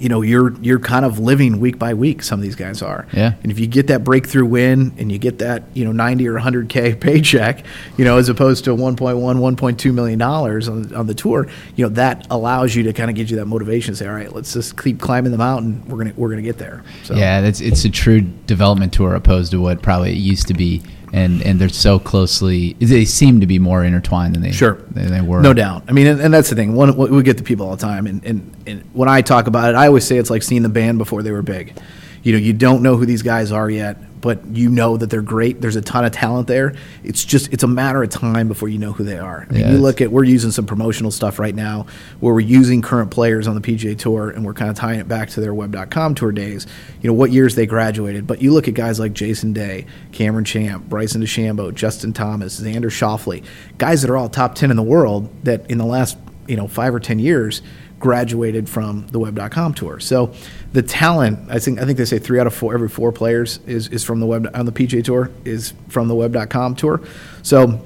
[0.00, 2.22] You know, you're you're kind of living week by week.
[2.22, 3.34] Some of these guys are, Yeah.
[3.42, 6.34] And if you get that breakthrough win and you get that you know 90 or
[6.40, 7.64] 100k paycheck,
[7.96, 11.90] you know, as opposed to 1.1, 1.2 million dollars on, on the tour, you know,
[11.90, 13.92] that allows you to kind of give you that motivation.
[13.92, 15.86] to Say, all right, let's just keep climbing the mountain.
[15.86, 16.82] We're gonna we're gonna get there.
[17.04, 17.14] So.
[17.14, 20.82] Yeah, that's it's a true development tour opposed to what probably it used to be,
[21.12, 22.74] and and they're so closely.
[22.74, 24.74] They seem to be more intertwined than they Sure.
[24.90, 25.40] than they were.
[25.42, 25.84] No doubt.
[25.88, 26.74] I mean, and, and that's the thing.
[26.74, 29.70] One, we get the people all the time, and, and, and when I talk about
[29.70, 31.76] it, I always say it's like seeing the band before they were big.
[32.22, 35.22] You know, you don't know who these guys are yet, but you know that they're
[35.22, 35.60] great.
[35.60, 36.74] There's a ton of talent there.
[37.02, 39.46] It's just it's a matter of time before you know who they are.
[39.48, 41.86] I mean, Yeah, you look at we're using some promotional stuff right now
[42.20, 45.08] where we're using current players on the PGA Tour and we're kind of tying it
[45.08, 46.66] back to their Web.com tour days.
[47.00, 50.44] You know what years they graduated, but you look at guys like Jason Day, Cameron
[50.44, 53.44] Champ, Bryson DeChambeau, Justin Thomas, Xander Schauffele,
[53.78, 56.68] guys that are all top ten in the world that in the last you know
[56.68, 57.62] five or ten years
[58.00, 60.00] graduated from the web.com tour.
[60.00, 60.32] So
[60.72, 63.60] the talent, I think I think they say three out of four every four players
[63.66, 67.00] is, is from the web on the PGA tour is from the web.com tour.
[67.42, 67.80] So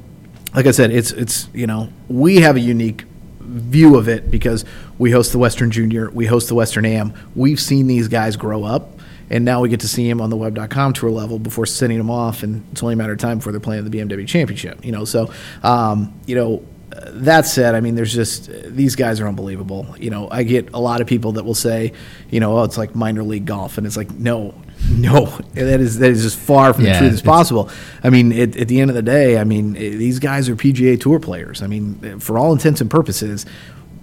[0.55, 3.05] like I said, it's it's you know, we have a unique
[3.41, 4.65] view of it because
[4.99, 7.13] we host the Western Junior, we host the Western AM.
[7.35, 9.01] We've seen these guys grow up
[9.31, 12.11] and now we get to see them on the web.com tour level before sending them
[12.11, 14.93] off and it's only a matter of time before they're playing the BMW championship, you
[14.93, 15.05] know.
[15.05, 19.95] So um, you know, that said, I mean, there's just these guys are unbelievable.
[19.99, 21.93] You know, I get a lot of people that will say,
[22.31, 24.55] you know, oh, it's like minor league golf, and it's like, no,
[24.91, 27.71] no, that is that is just far from Yeah, the truth as possible.
[28.03, 30.57] I mean, it, at the end of the day, I mean, eh, these guys are
[30.57, 31.63] PGA Tour players.
[31.63, 33.45] I mean, eh, for all intents and purposes,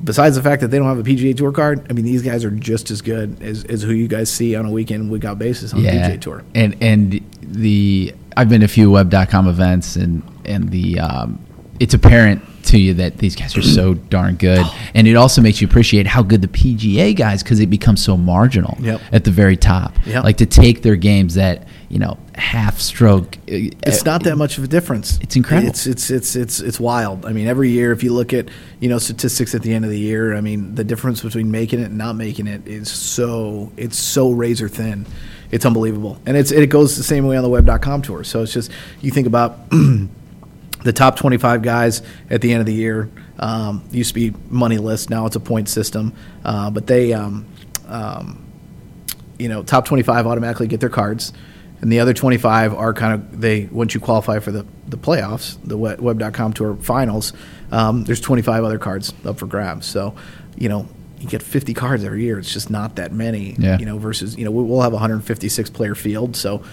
[0.04, 2.44] besides the fact that they don't have a PGA Tour card, I mean, these guys
[2.44, 5.40] are just as good as, as who you guys see on a weekend week out
[5.40, 6.10] basis on yeah.
[6.10, 6.44] the PGA Tour.
[6.56, 11.40] And and the I've been to a few web.com events and and the um,
[11.80, 15.62] it's apparent to you that these guys are so darn good, and it also makes
[15.62, 19.02] you appreciate how good the PGA guys because it becomes so marginal Yep.
[19.12, 19.96] at the very top.
[20.06, 20.24] Yep.
[20.24, 23.36] Like to take their games that you know half stroke.
[23.50, 25.20] uh, It's not that much of a difference.
[25.22, 25.70] It's incredible.
[25.70, 27.26] It's it's it's it's it's wild.
[27.26, 29.92] I mean, every year, if you look at you know statistics at the end of
[29.92, 33.72] the year, I mean, the difference between making it and not making it is so
[33.78, 35.06] it's so razor thin.
[35.52, 38.24] It's unbelievable, and it's it goes the same way on the web.com tour.
[38.24, 38.72] So it's just
[39.02, 39.60] you think about
[40.84, 43.10] the top 25 guys at the end of the year.
[43.40, 46.14] Um, used to be money list, now it's a point system.
[46.46, 47.46] Uh, but they, um,
[47.88, 48.46] um,
[49.40, 51.34] you know, top 25 automatically get their cards,
[51.82, 55.58] and the other 25 are kind of they once you qualify for the the playoffs,
[55.64, 57.34] the web.com tour finals.
[57.72, 59.86] Um, there's 25 other cards up for grabs.
[59.88, 60.16] So,
[60.58, 60.88] you know.
[61.20, 62.40] You get 50 cards every year.
[62.40, 63.78] It's just not that many, Yeah.
[63.78, 64.00] you know.
[64.00, 66.64] Versus, you know, we- we'll have 156 player field, so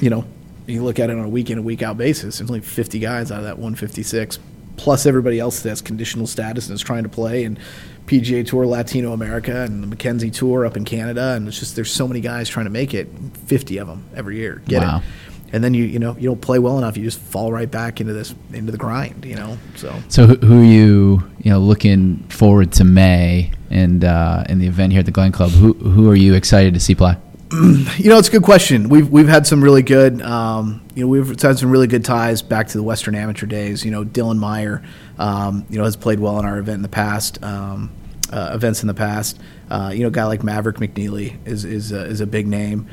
[0.00, 0.24] you know,
[0.70, 2.38] you look at it on a week in and week out basis.
[2.38, 4.38] There's only 50 guys out of that 156,
[4.76, 7.58] plus everybody else that has conditional status and is trying to play, and
[8.06, 11.92] PGA Tour Latino America and the Mackenzie Tour up in Canada, and it's just there's
[11.92, 13.08] so many guys trying to make it,
[13.46, 14.62] 50 of them every year.
[14.66, 14.98] Get Wow.
[14.98, 15.04] it?
[15.52, 18.00] And then you you know you don't play well enough, you just fall right back
[18.00, 19.24] into this into the grind.
[19.24, 24.04] You know, so So who, who are you you know looking forward to May and
[24.04, 25.50] uh, in the event here at the Glen Club?
[25.50, 27.16] Who who are you excited to see play?
[27.52, 28.88] You know, it's a good question.
[28.88, 32.42] We've we've had some really good, um, you know, we've had some really good ties
[32.42, 33.84] back to the Western Amateur days.
[33.84, 34.82] You know, Dylan Meyer,
[35.18, 37.90] um, you know, has played well in our event in the past, um,
[38.32, 39.40] uh, events in the past.
[39.68, 42.88] Uh, you know, a guy like Maverick McNeely is is a, is a big name.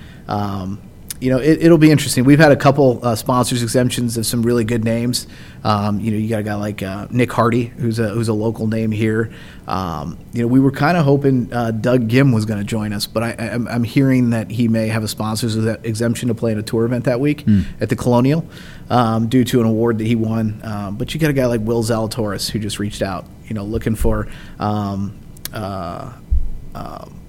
[1.17, 2.23] Um, you know, it, it'll be interesting.
[2.23, 5.27] We've had a couple uh, sponsors exemptions of some really good names.
[5.63, 8.33] Um, you know, you got a guy like uh, Nick Hardy, who's a who's a
[8.33, 9.31] local name here.
[9.67, 12.93] Um, you know, we were kind of hoping uh, Doug Ghim was going to join
[12.93, 16.35] us, but I, I, I'm, I'm hearing that he may have a sponsors exemption to
[16.35, 17.45] play in a tour event that week
[17.81, 18.47] at the Colonial
[18.89, 20.61] um, due to an award that he won.
[20.63, 23.63] Um, but you got a guy like Will Zalatoris who just reached out, you know,
[23.63, 24.27] looking for.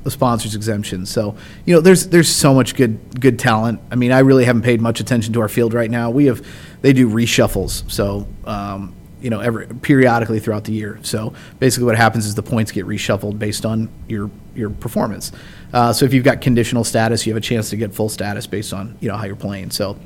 [0.08, 1.06] A sponsors exemption.
[1.06, 3.80] So you know, there's there's so much good good talent.
[3.90, 6.10] I mean, I really haven't paid much attention to our field right now.
[6.10, 6.44] We have
[6.82, 10.98] they do reshuffles, so um, you know, every periodically throughout the year.
[11.02, 15.32] So basically, what happens is the points get reshuffled based on your your performance.
[15.72, 18.46] Uh, so if you've got conditional status, you have a chance to get full status
[18.46, 19.70] based on you know how you're playing.
[19.70, 19.98] So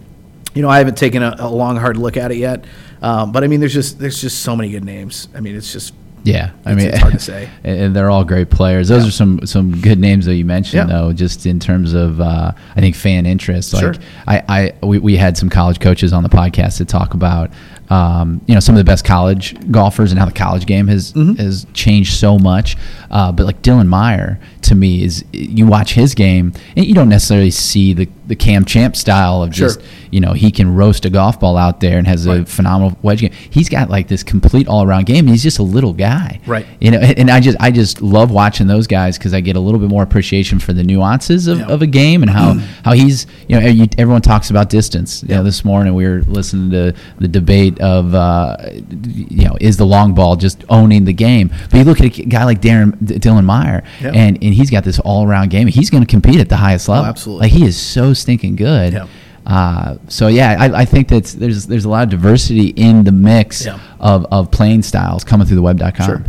[0.54, 2.64] you know, I haven't taken a, a long hard look at it yet,
[3.00, 5.28] um, but I mean, there's just there's just so many good names.
[5.34, 7.48] I mean, it's just Yeah, I It's- mean, it's hard to say.
[7.64, 8.88] and they're all great players.
[8.88, 9.08] Those Yeah.
[9.08, 10.94] are some some good names that you mentioned, Yeah.
[10.96, 13.72] though, just in terms of uh, I think fan interest.
[13.72, 13.94] Like Sure.
[14.28, 17.50] I, I we, we had some college coaches on the podcast to talk about
[17.90, 21.12] um, you know some of the best college golfers and how the college game has
[21.12, 21.34] Mm-hmm.
[21.42, 22.76] has changed so much.
[23.10, 27.08] Uh, but like Dylan Meyer, to me, is you watch his game and you don't
[27.08, 29.68] necessarily see the the Cam Champ style of Sure.
[29.68, 32.96] just you know he can roast a golf ball out there and has a phenomenal
[33.02, 33.32] wedge game.
[33.50, 35.26] He's got like this complete all around game.
[35.26, 36.66] He's just a little guy, Right.
[36.80, 39.60] You know, and I just I just love watching those guys because I get a
[39.60, 41.66] little bit more appreciation for the nuances of, Yeah.
[41.66, 45.22] of a game and how how he's you know you, everyone talks about distance.
[45.22, 45.42] You know, Yeah.
[45.42, 48.56] this morning we were listening to the debate of uh,
[49.04, 51.50] you know is the long ball just owning the game?
[51.70, 54.12] But you look at a guy like Darren D- Dylan Meyer Yeah.
[54.14, 55.66] and and he's got this all around game.
[55.68, 57.04] He's going to compete at the highest level.
[57.06, 57.48] Oh, absolutely.
[57.48, 58.92] Like he is so stinking good.
[58.92, 59.06] Yeah.
[59.44, 63.10] Uh, so yeah, I, I think that there's there's a lot of diversity in the
[63.12, 63.80] mix Yeah.
[63.98, 66.06] of, of playing styles coming through the web.com.
[66.06, 66.24] Sure.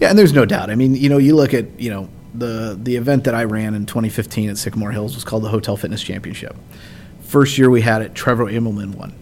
[0.00, 0.68] Yeah, and there's no doubt.
[0.70, 3.74] I mean, you know, you look at, you know, the the event that I ran
[3.74, 6.54] in 2015 at Sycamore Hills was called the Hotel Fitness Championship.
[7.22, 9.14] First year we had it, Trevor Immelman won.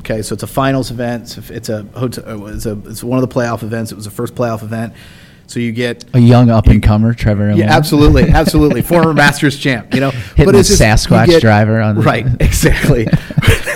[0.00, 1.36] Okay, so it's a finals event.
[1.38, 2.46] It's a, it's a hotel.
[2.48, 3.90] It's a it's one of the playoff events.
[3.90, 4.92] It was the first playoff event.
[5.48, 7.50] So you get A young up and comer, Trevor.
[7.52, 8.82] yeah, absolutely, absolutely.
[8.82, 10.10] Former Masters champ, you know.
[10.10, 13.06] Hitting the it's just- you Sasquatch driver on the- right, exactly.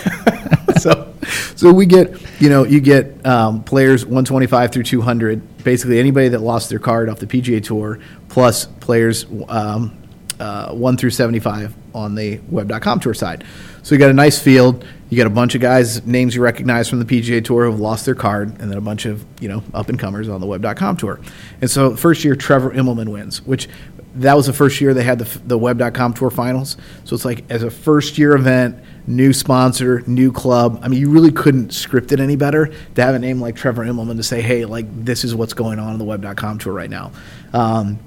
[0.78, 1.14] so,
[1.56, 5.64] so we get, you know, you get um, players 125 through 200.
[5.64, 9.96] Basically, anybody that lost their card off the PGA Tour, plus players um,
[10.42, 13.44] uh, one through 75 on the Web.com Tour side.
[13.84, 14.84] So you got a nice field.
[15.08, 18.06] You got a bunch of guys, names you recognize from the PGA Tour who've lost
[18.06, 20.96] their card, and then a bunch of you know up and comers on the Web.com
[20.96, 21.20] Tour.
[21.60, 23.68] And so first year, Trevor Immelman wins, which
[24.16, 26.76] that was the first year they had the, the Web.com Tour finals.
[27.04, 30.80] So it's like as a first year event, new sponsor, new club.
[30.82, 33.84] I mean, you really couldn't script it any better to have a name like Trevor
[33.84, 36.90] Immelman to say, hey, like this is what's going on in the Web.com Tour right
[36.90, 37.12] now.
[37.52, 38.00] Um,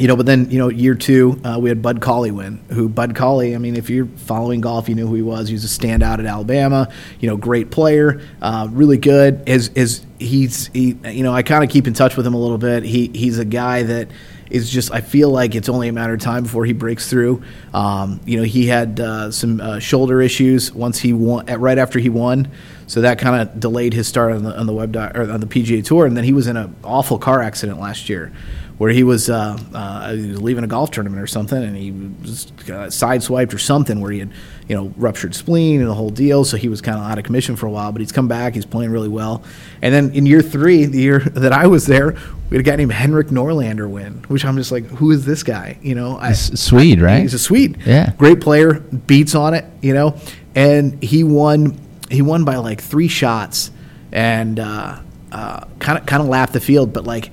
[0.00, 2.64] you know, but then you know, year two, uh, we had Bud Cauley win.
[2.70, 3.54] Who Bud Cauley?
[3.54, 5.48] I mean, if you're following golf, you knew who he was.
[5.48, 6.88] He was a standout at Alabama.
[7.20, 9.46] You know, great player, uh, really good.
[9.46, 10.96] Is is he's he?
[11.04, 12.82] You know, I kind of keep in touch with him a little bit.
[12.82, 14.08] He he's a guy that
[14.48, 17.42] is just I feel like it's only a matter of time before he breaks through.
[17.74, 21.98] Um, you know, he had uh, some uh, shoulder issues once he won, right after
[21.98, 22.50] he won,
[22.86, 25.46] so that kind of delayed his start on the on the web or on the
[25.46, 26.06] PGA Tour.
[26.06, 28.32] And then he was in an awful car accident last year.
[28.80, 31.90] Where he was, uh, uh, he was leaving a golf tournament or something, and he
[31.90, 34.30] was uh, sideswiped or something, where he had,
[34.68, 36.46] you know, ruptured spleen and the whole deal.
[36.46, 37.92] So he was kind of out of commission for a while.
[37.92, 38.54] But he's come back.
[38.54, 39.44] He's playing really well.
[39.82, 42.16] And then in year three, the year that I was there,
[42.48, 45.42] we had a guy named Henrik Norlander win, which I'm just like, who is this
[45.42, 45.78] guy?
[45.82, 47.20] You know, I, Swede, right?
[47.20, 47.76] He's a Swede.
[47.84, 48.14] Yeah.
[48.16, 50.16] Great player, beats on it, you know,
[50.54, 51.78] and he won.
[52.10, 53.72] He won by like three shots,
[54.10, 57.30] and kind of kind of lapped the field, but like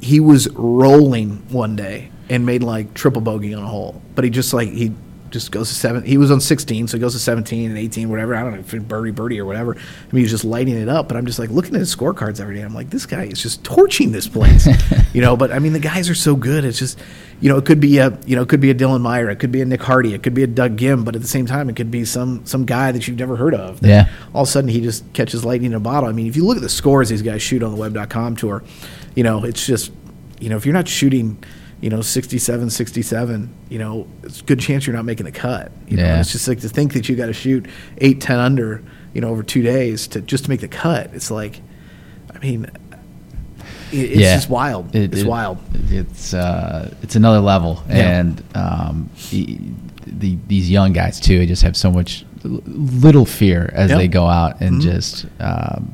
[0.00, 4.30] he was rolling one day and made like triple bogey on a hole, but he
[4.30, 4.92] just like he
[5.30, 6.02] just goes to seven.
[6.04, 8.34] He was on 16, so he goes to 17 and 18, whatever.
[8.34, 9.76] I don't know if it's birdie birdie or whatever.
[9.76, 11.08] I mean, he's just lighting it up.
[11.08, 12.62] But I'm just like looking at his scorecards every day.
[12.62, 14.68] I'm like, this guy is just torching this place,
[15.12, 15.36] you know.
[15.36, 16.64] But I mean, the guys are so good.
[16.64, 16.98] It's just,
[17.40, 19.36] you know, it could be a, you know, it could be a Dylan Meyer, it
[19.36, 21.46] could be a Nick Hardy, it could be a Doug Ghim, but at the same
[21.46, 23.80] time, it could be some some guy that you've never heard of.
[23.80, 24.08] that Yeah.
[24.34, 26.08] All of a sudden, he just catches lightning in a bottle.
[26.08, 28.62] I mean, if you look at the scores these guys shoot on the Web.com tour,
[29.18, 29.90] you know, it's just,
[30.38, 31.36] you know, if you're not shooting
[31.80, 35.70] you know, 67, 67, you know, it's a good chance you're not making the cut.
[35.86, 36.18] You know, Yeah.
[36.20, 37.66] it's just like to think that you got to shoot
[37.98, 38.82] eight, 10 under,
[39.14, 41.10] you know, over two days to just to make the cut.
[41.14, 41.60] It's like,
[42.34, 42.66] I mean,
[43.92, 44.34] it's Yeah.
[44.34, 44.92] just wild.
[44.94, 45.58] It- it's it- wild.
[45.88, 48.18] It's uh, it's another level, Yeah.
[48.18, 49.58] and um, the,
[50.04, 53.98] the, these young guys too They just have so much little fear as Yeah.
[53.98, 54.82] they go out and Mhm.
[54.82, 55.92] just um,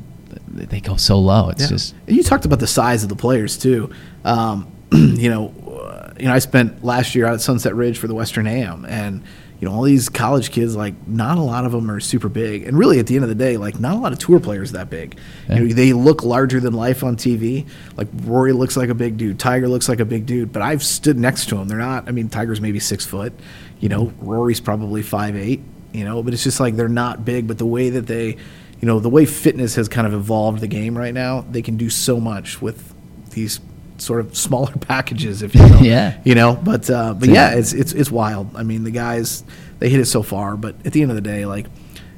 [0.55, 1.51] they go so low.
[1.51, 1.69] It's Yeah.
[1.69, 3.90] just you talked about the size of the players too.
[4.25, 8.07] Um, you know, uh, you know, I spent last year out at Sunset Ridge for
[8.07, 9.23] the Western AM, and
[9.61, 12.64] you know, all these college kids, like, not a lot of them are super big.
[12.67, 14.73] And really, at the end of the day, like, not a lot of tour players
[14.73, 15.17] that big.
[15.49, 15.55] Yeah.
[15.61, 17.64] You know, they look larger than life on TV.
[17.97, 19.38] Like Rory looks like a big dude.
[19.38, 20.53] Tiger looks like a big dude.
[20.53, 21.69] But I've stood next to them.
[21.69, 22.09] They're not.
[22.09, 23.33] I mean, Tiger's maybe six foot.
[23.81, 25.62] You know, Rory's probably five eight.
[25.93, 27.47] You know, but it's just like they're not big.
[27.47, 28.37] But the way that they,
[28.81, 31.77] you know, the way fitness has kind of evolved the game right now, they can
[31.77, 32.93] do so much with
[33.31, 33.61] these
[33.99, 35.83] sort of smaller packages, if you will.
[35.83, 36.21] Yeah.
[36.25, 38.55] You know, but uh, but yeah, it's it's it's wild.
[38.57, 39.45] I mean, the guys
[39.79, 41.67] they hit it so far, but at the end of the day, like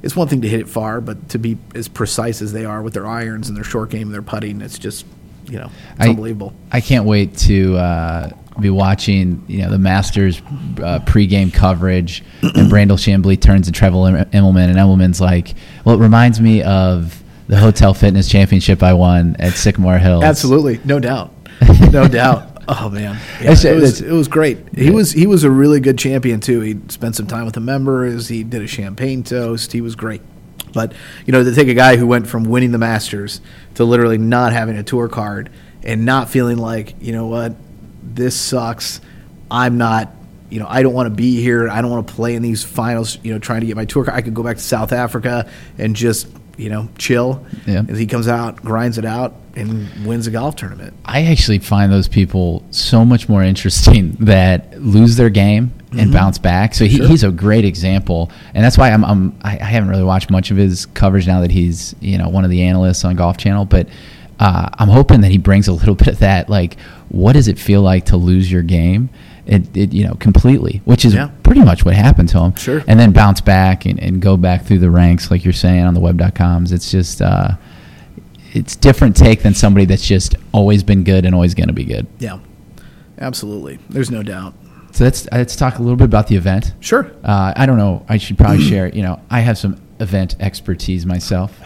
[0.02, 2.82] it's one thing to hit it far, but to be as precise as they are
[2.82, 5.04] with their irons and their short game and their putting, it's just
[5.48, 6.52] you know, it's I- unbelievable.
[6.72, 12.52] I can't wait to uh, be watching, you know, the Masters uh, pregame coverage, and
[12.72, 17.22] Brandel Chamblee turns to Trevor Im- Immelman, and Immelman's like, "Well, it reminds me of
[17.48, 21.32] the Hotel Fitness Championship I won at Sycamore Hills." Absolutely, no doubt,
[21.90, 22.52] no doubt.
[22.68, 24.58] Oh man, yeah, it was it was great.
[24.74, 26.60] He was he was a really good champion too.
[26.60, 28.26] He spent some time with the members.
[28.28, 29.72] He did a champagne toast.
[29.72, 30.20] He was great.
[30.72, 30.92] But
[31.26, 33.40] you know, to take a guy who went from winning the Masters
[33.76, 35.48] to literally not having a tour card
[35.84, 37.54] and not feeling like you know what,
[38.14, 39.00] this sucks.
[39.50, 40.12] I'm not.
[40.48, 41.68] You know, I don't want to be here.
[41.68, 43.18] I don't want to play in these finals.
[43.24, 44.16] You know, trying to get my tour card.
[44.16, 47.44] I could go back to South Africa and just you know chill.
[47.66, 47.78] Yeah.
[47.78, 50.94] And he comes out, grinds it out, and wins a golf tournament.
[51.04, 56.38] I actually find those people so much more interesting that lose their game and bounce
[56.38, 56.74] back.
[56.74, 57.02] So he, Mm-hmm.
[57.04, 57.08] Sure.
[57.08, 60.50] he's a great example, and that's why I'm, I'm I, I haven't really watched much
[60.52, 63.64] of his coverage now that he's you know one of the analysts on Golf Channel,
[63.64, 63.88] but.
[64.38, 67.58] Uh, I'm hoping that he brings a little bit of that, like, what does it
[67.58, 69.08] feel like to lose your game,
[69.46, 71.30] it, it you know, completely, which is Yeah.
[71.42, 72.54] pretty much what happened to him.
[72.56, 72.82] Sure.
[72.86, 75.94] And then bounce back and, and go back through the ranks, like you're saying on
[75.94, 76.72] the web.coms.
[76.72, 77.52] It's just, uh,
[78.52, 81.84] it's different take than somebody that's just always been good and always going to be
[81.84, 82.06] good.
[82.18, 82.38] Yeah,
[83.18, 83.78] absolutely.
[83.88, 84.54] There's no doubt.
[84.92, 86.72] So let's let's talk a little bit about the event.
[86.80, 87.10] Sure.
[87.22, 88.04] Uh, I don't know.
[88.08, 88.88] I should probably share.
[88.88, 91.58] You know, I have some event expertise myself.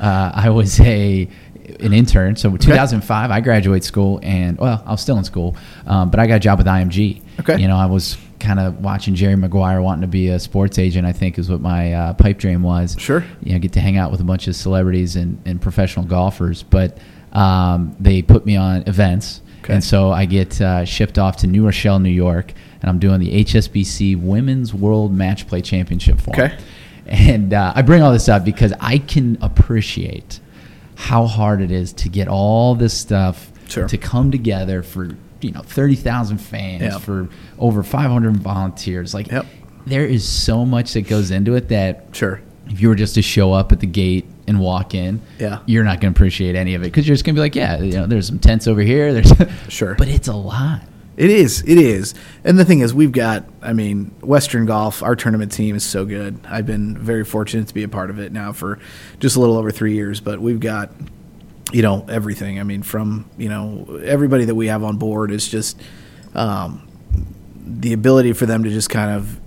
[0.00, 1.28] Uh, I was a
[1.80, 2.36] an intern.
[2.36, 6.26] So 2005, I graduate school, and well, I was still in school, um, but I
[6.26, 7.22] got a job with IMG.
[7.40, 7.60] Okay.
[7.60, 11.06] You know, I was kind of watching Jerry Maguire wanting to be a sports agent.
[11.06, 12.96] I think is what my uh, pipe dream was.
[12.98, 13.24] Sure.
[13.42, 16.62] You know, get to hang out with a bunch of celebrities and, and professional golfers,
[16.62, 16.98] but
[17.32, 19.40] um, they put me on events.
[19.62, 19.74] Okay.
[19.74, 23.20] And so I get uh, shipped off to New Rochelle, New York, and I'm doing
[23.20, 26.30] the HSBC Women's World Match Play Championship for.
[26.30, 26.58] Okay.
[27.06, 30.40] And uh, I bring all this up because I can appreciate
[31.02, 33.88] how hard it is to get all this stuff Sure.
[33.88, 36.98] to come together for you know thirty thousand fans Yeah.
[36.98, 37.28] for
[37.58, 39.12] over five hundred volunteers.
[39.14, 39.46] Like Yep.
[39.86, 42.40] there is so much that goes into it that Sure.
[42.68, 45.58] if you were just to show up at the gate and walk in, Yeah.
[45.66, 47.56] you're not going to appreciate any of it because you're just going to be like,
[47.56, 49.12] yeah, you know, there's some tents over here.
[49.12, 49.32] There's
[49.68, 49.94] Sure.
[49.96, 50.82] but it's a lot.
[51.16, 51.62] It is.
[51.66, 52.14] It is.
[52.42, 56.04] And the thing is, we've got, I mean, Western Golf, our tournament team is so
[56.04, 56.40] good.
[56.46, 58.78] I've been very fortunate to be a part of it now for
[59.20, 60.90] just a little over three years, but we've got,
[61.70, 62.58] you know, everything.
[62.58, 65.78] I mean, from, you know, everybody that we have on board is just
[66.34, 66.88] um,
[67.64, 69.38] the ability for them to just kind of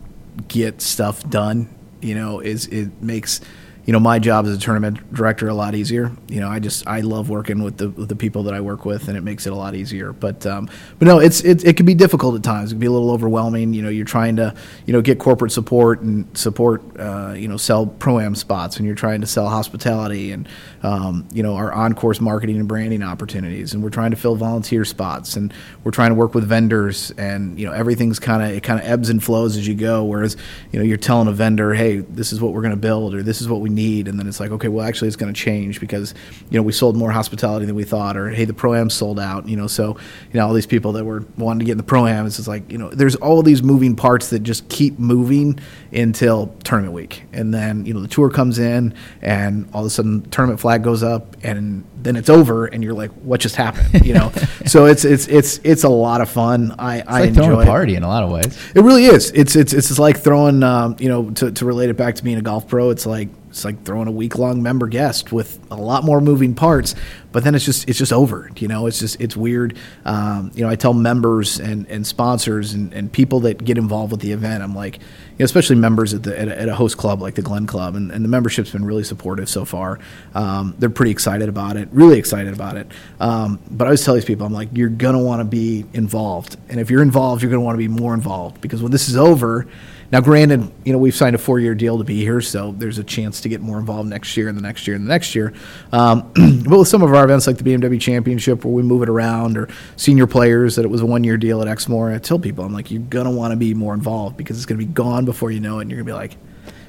[0.48, 1.68] get stuff done,
[2.00, 3.42] you know, is, it makes,
[3.86, 6.12] you know my job as a tournament director a lot easier.
[6.28, 8.84] You know, I just I love working with the with the people that I work
[8.84, 10.12] with, and it makes it a lot easier.
[10.12, 12.72] But um, but no, it's it, it can be difficult at times.
[12.72, 13.74] It can be a little overwhelming.
[13.74, 14.56] You know, you're trying to
[14.88, 18.88] you know get corporate support and support uh, you know sell pro am spots, and
[18.88, 20.50] you're trying to sell hospitality and
[20.82, 24.36] um, you know our on course marketing and branding opportunities, and we're trying to fill
[24.36, 28.50] volunteer spots, and we're trying to work with vendors, and you know everything's kind of
[28.50, 30.04] it kind of ebbs and flows as you go.
[30.04, 30.36] Whereas
[30.72, 33.22] you know you're telling a vendor, hey, this is what we're going to build, or
[33.22, 35.40] this is what we need and then it's like okay well actually it's going to
[35.40, 36.14] change because
[36.50, 39.20] you know we sold more hospitality than we thought or hey the pro am sold
[39.20, 39.98] out you know so
[40.32, 42.38] you know all these people that were wanting to get in the pro am it's
[42.38, 45.60] just like you know there's all these moving parts that just keep moving
[45.92, 49.90] until tournament week and then you know the tour comes in and all of a
[49.90, 54.06] sudden tournament flag goes up and then it's over and you're like what just happened
[54.06, 54.32] you know
[54.66, 57.60] so it's it's it's it's a lot of fun i it's i like enjoy throwing
[57.60, 57.66] a it.
[57.66, 58.58] party in a lot of ways.
[58.76, 59.32] It really is.
[59.32, 62.38] It's it's it's like throwing, um, you know, to, to relate it back to being
[62.38, 62.90] a golf pro.
[62.90, 66.56] It's like it's like throwing a week long member guest with a lot more moving
[66.56, 66.94] parts.
[67.32, 68.52] But then it's just it's just over.
[68.58, 69.78] You know, it's just it's weird.
[70.04, 74.12] Um, you know, I tell members and, and sponsors and, and people that get involved
[74.12, 76.76] with the event, I'm like, you know, especially members at the at a, at a
[76.76, 80.00] host club like the Glen Club, and, and the membership's been really supportive so far.
[80.34, 82.92] Um, they're pretty excited about it, really excited about it.
[83.22, 86.58] Um, but I always tell these people, I'm like, you're gonna want to be involved,
[86.68, 89.16] and if you're involved, you're gonna want to be more involved because when this is
[89.16, 89.66] over.
[90.12, 93.04] Now, granted, you know we've signed a four-year deal to be here, so there's a
[93.04, 95.54] chance to get more involved next year and the next year and the next year.
[95.92, 96.32] Um,
[96.68, 99.58] but with some of our events like the BMW Championship, where we move it around,
[99.58, 102.74] or senior players, that it was a one-year deal at Exmoor, I tell people, I'm
[102.74, 105.60] like, you're gonna want to be more involved because it's gonna be gone before you
[105.60, 106.38] know it, and you're gonna be like,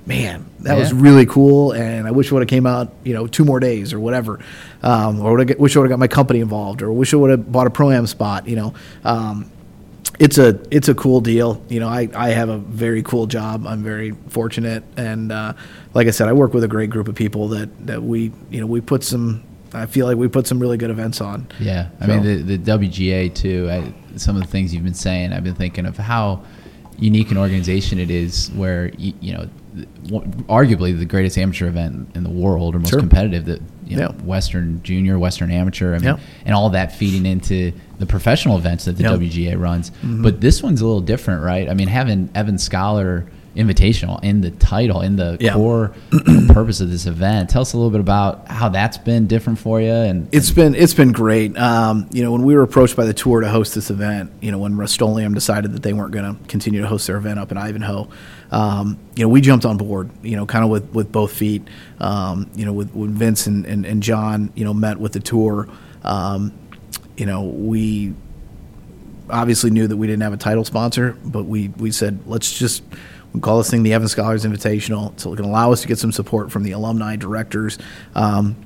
[0.07, 3.27] man, that was really cool, and I wish it would have came out, you know,
[3.27, 4.39] two more days or whatever,
[4.83, 7.31] um, or would wish I would have got my company involved, or wish I would
[7.31, 8.75] have bought a pro am spot, you know.
[9.05, 9.51] Um,
[10.19, 11.63] it's a it's a cool deal.
[11.69, 13.67] You know, I, I have a very cool job.
[13.67, 15.53] I'm very fortunate, and uh,
[15.95, 18.61] like I said, I work with a great group of people that that we you
[18.61, 19.43] know we put some.
[19.75, 21.49] I feel like we put some really good events on.
[21.61, 23.69] Yeah, I So- mean the the WGA too.
[23.71, 26.43] I, some of the things you've been saying, I've been thinking of how
[26.99, 28.51] unique an organization it is.
[28.55, 29.49] Where you, you know,
[30.49, 33.01] arguably the greatest amateur event in the world, or most Sure.
[33.01, 33.45] competitive.
[33.47, 34.25] That you know, Yeah.
[34.25, 36.17] Western Junior, Western Amateur, I mean, Yeah.
[36.45, 39.11] and all that feeding into the professional events that the Yeah.
[39.13, 39.91] WGA runs.
[39.91, 40.23] Mm-hmm.
[40.23, 41.69] But this one's a little different, right?
[41.71, 43.27] I mean, having Evans Scholar
[43.57, 45.95] Invitational in the title, in the core
[46.49, 47.49] purpose of this event.
[47.49, 50.75] Tell us a little bit about how that's been different for you, and It's been
[50.75, 51.57] it's been great.
[51.57, 54.53] Um, you know, when we were approached by the tour to host this event, you
[54.53, 57.51] know, when Rust-Oleum decided that they weren't going to continue to host their event up
[57.51, 58.09] in Ivanhoe,
[58.51, 60.11] um, you know, we jumped on board.
[60.23, 61.67] You know, kind of with, with both feet.
[62.01, 65.21] Um, you know, with when Vince and, and, and John, you know, met with the
[65.21, 65.69] tour.
[66.03, 66.53] Um,
[67.17, 68.15] you know, we
[69.31, 72.83] obviously knew that we didn't have a title sponsor, but we, we said, let's just
[73.33, 75.19] we call this thing the Evans Scholars Invitational.
[75.21, 77.79] So it can allow us to get some support from the alumni, directors,
[78.15, 78.57] um,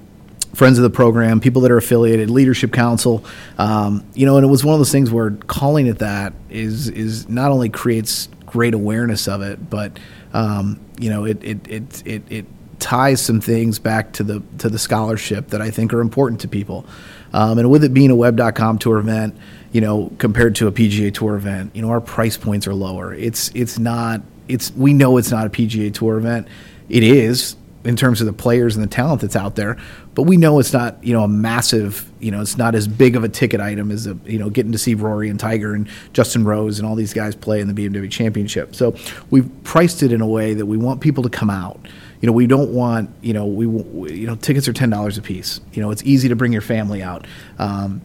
[0.54, 3.24] friends of the program, people that are affiliated, leadership council.
[3.58, 6.88] Um, you know, and it was one of those things where calling it that is
[6.88, 9.98] is not only creates great awareness of it, but
[10.32, 12.46] um, you know, it it it it, it
[12.78, 16.48] ties some things back to the to the scholarship that I think are important to
[16.48, 16.84] people.
[17.32, 19.36] Um, and with it being a web.com tour event,
[19.72, 23.14] you know, compared to a PGA Tour event, you know, our price points are lower.
[23.14, 26.48] It's it's not it's we know it's not a PGA Tour event.
[26.88, 29.78] It is in terms of the players and the talent that's out there,
[30.14, 33.16] but we know it's not you know a massive you know it's not as big
[33.16, 35.88] of a ticket item as a you know getting to see Rory and Tiger and
[36.12, 38.74] Justin Rose and all these guys play in the BMW Championship.
[38.74, 38.94] So
[39.30, 41.80] we've priced it in a way that we want people to come out.
[42.20, 45.16] You know, we don't want you know we, we you know tickets are ten dollars
[45.16, 45.60] a piece.
[45.72, 47.26] You know, it's easy to bring your family out.
[47.58, 48.02] Um,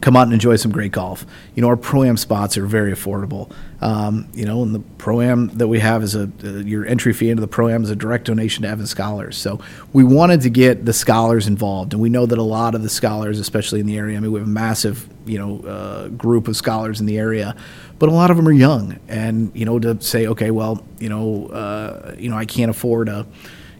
[0.00, 1.24] come out and enjoy some great golf.
[1.54, 3.50] You know, our pro am spots are very affordable.
[3.80, 7.12] Um, you know, and the pro am that we have is a uh, your entry
[7.12, 9.36] fee into the pro am is a direct donation to Evans Scholars.
[9.36, 9.60] So
[9.92, 12.88] we wanted to get the scholars involved, and we know that a lot of the
[12.88, 16.48] scholars, especially in the area, I mean, we have a massive you know uh, group
[16.48, 17.56] of scholars in the area,
[17.98, 21.08] but a lot of them are young, and you know to say, okay, well, you
[21.08, 23.26] know, uh, you know, I can't afford a,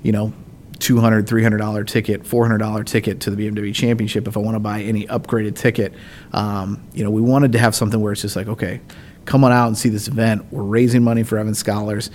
[0.03, 0.33] you know.
[0.79, 5.07] 200 $300 ticket $400 ticket to the bmw championship if i want to buy any
[5.07, 5.93] upgraded ticket
[6.33, 8.81] um, you know we wanted to have something where it's just like okay
[9.25, 12.11] come on out and see this event we're raising money for evans scholars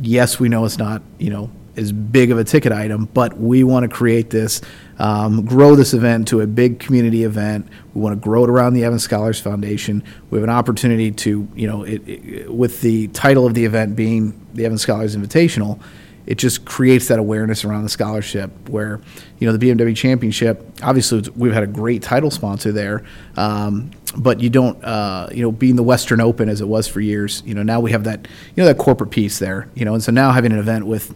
[0.00, 3.64] yes we know it's not you know as big of a ticket item, but we
[3.64, 4.60] want to create this,
[4.98, 7.68] um, grow this event to a big community event.
[7.94, 10.02] We want to grow it around the Evans Scholars Foundation.
[10.30, 13.96] We have an opportunity to, you know, it, it, with the title of the event
[13.96, 15.80] being the Evans Scholars Invitational,
[16.26, 19.00] it just creates that awareness around the scholarship where
[19.38, 23.04] you know the BMW Championship obviously we've had a great title sponsor there
[23.36, 27.00] um, but you don't uh, you know being the Western Open as it was for
[27.00, 29.94] years you know now we have that you know that corporate piece there you know
[29.94, 31.14] and so now having an event with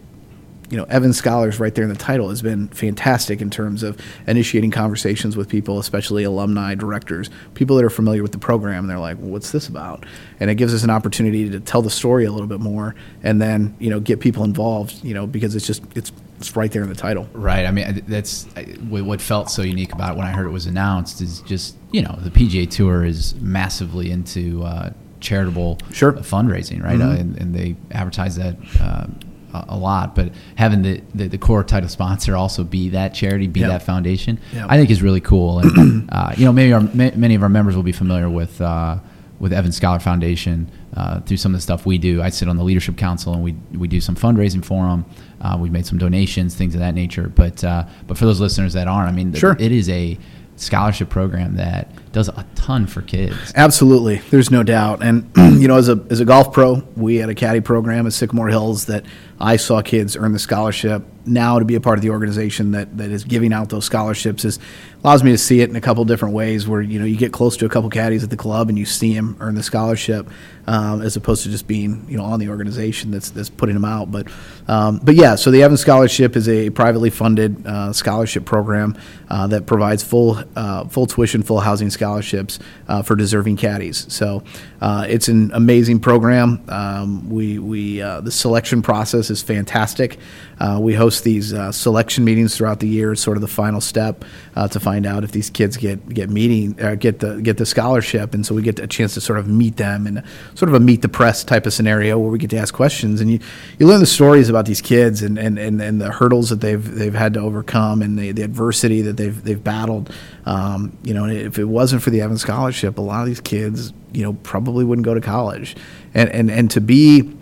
[0.69, 3.99] you know, Evans Scholars right there in the title has been fantastic in terms of
[4.27, 8.87] initiating conversations with people, especially alumni, directors, people that are familiar with the program.
[8.87, 10.05] They're like, well, what's this about?
[10.39, 13.41] And it gives us an opportunity to tell the story a little bit more and
[13.41, 16.83] then, you know, get people involved, you know, because it's just, it's, it's right there
[16.83, 17.27] in the title.
[17.33, 17.65] Right.
[17.65, 18.45] I mean, that's
[18.89, 22.01] what felt so unique about it when I heard it was announced is just, you
[22.01, 26.13] know, the PGA Tour is massively into uh, charitable sure.
[26.13, 26.97] fundraising, right?
[26.97, 27.09] Mm-hmm.
[27.09, 28.55] Uh, and, and, they advertise that.
[28.79, 29.07] Uh,
[29.53, 33.61] a lot, but having the, the, the, core title sponsor also be that charity, be
[33.61, 33.69] yep.
[33.69, 34.67] that foundation, yep.
[34.69, 35.59] I think is really cool.
[35.59, 38.99] And uh, you know, maybe our, many of our members will be familiar with uh,
[39.39, 42.21] with Evans Scholar Foundation uh, through some of the stuff we do.
[42.21, 45.05] I sit on the leadership council, and we we do some fundraising for them.
[45.41, 47.29] Uh, we've made some donations, things of that nature.
[47.29, 49.55] But uh, but for those listeners that aren't, I mean, sure.
[49.59, 50.17] it is a
[50.57, 53.53] scholarship program that does a ton for kids.
[53.55, 55.01] Absolutely, there's no doubt.
[55.01, 58.13] And you know, as a as a golf pro, we had a caddy program at
[58.13, 59.05] Sycamore Hills that
[59.39, 61.03] I saw kids earn the scholarship.
[61.25, 64.43] Now to be a part of the organization that, that is giving out those scholarships
[64.43, 64.59] is
[65.03, 66.67] allows me to see it in a couple different ways.
[66.67, 68.85] Where you know you get close to a couple caddies at the club and you
[68.85, 70.27] see them earn the scholarship,
[70.67, 73.85] um, as opposed to just being you know on the organization that's that's putting them
[73.85, 74.11] out.
[74.11, 74.27] But
[74.67, 78.97] um, but yeah, so the Evans Scholarship is a privately funded uh, scholarship program
[79.29, 84.11] uh, that provides full uh, full tuition, full housing scholarships uh, for deserving caddies.
[84.13, 84.43] So
[84.81, 86.63] uh, it's an amazing program.
[86.67, 90.17] Um, we we uh, the selection process is fantastic.
[90.59, 94.25] Uh, we host these uh, selection meetings throughout the year, sort of the final step
[94.55, 98.33] uh, to find out if these kids get get meeting get the get the scholarship,
[98.33, 100.23] and so we get a chance to sort of meet them and
[100.55, 103.21] sort of a meet the press type of scenario where we get to ask questions,
[103.21, 103.39] and you
[103.77, 106.95] you learn the stories about these kids and and, and, and the hurdles that they've
[106.95, 110.13] they've had to overcome and the, the adversity that they've they've battled.
[110.45, 113.93] Um, you know, if it wasn't for the Evans Scholarship, a lot of these kids,
[114.11, 115.75] you know, probably wouldn't go to college.
[116.13, 117.35] And and and to be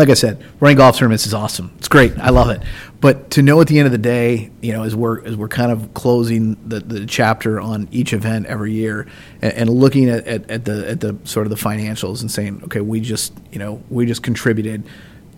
[0.00, 1.74] like I said, running golf tournaments is awesome.
[1.76, 2.18] It's great.
[2.18, 2.62] I love it.
[3.02, 5.46] But to know at the end of the day, you know, as we're as we're
[5.46, 9.06] kind of closing the, the chapter on each event every year,
[9.42, 12.62] and, and looking at, at, at the at the sort of the financials and saying,
[12.64, 14.84] okay, we just you know we just contributed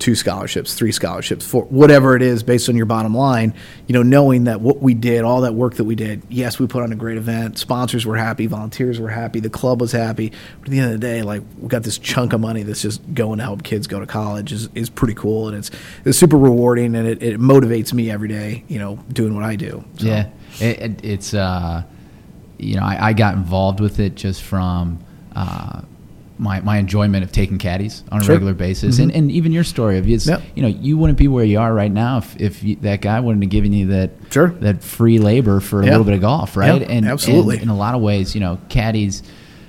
[0.03, 3.55] two scholarships, three scholarships, four, whatever it is based on your bottom line,
[3.87, 6.67] you know, knowing that what we did, all that work that we did, yes, we
[6.67, 7.57] put on a great event.
[7.57, 10.33] Sponsors were happy, volunteers were happy, the club was happy.
[10.59, 12.83] But at the end of the day, like we got this chunk of money that's
[12.83, 15.71] just going to help kids go to college is, is pretty cool and it's
[16.05, 19.55] it's super rewarding and it, it motivates me every day, you know, doing what I
[19.55, 19.85] do.
[19.99, 20.07] So.
[20.07, 20.31] Yeah.
[20.59, 21.85] It, it, it's uh
[22.59, 25.83] you know, I, I got involved with it just from uh,
[26.43, 28.35] my, my enjoyment of taking caddies on a sure.
[28.35, 29.05] regular basis, mm-hmm.
[29.05, 30.43] and, and even your story of it's, yep.
[30.55, 33.21] you know you wouldn't be where you are right now if, if you, that guy
[33.21, 34.49] wouldn't have given you that sure.
[34.49, 36.83] that free labor for a little bit of golf, right?
[36.83, 39.23] and absolutely, and in a lot of ways, you know, caddies,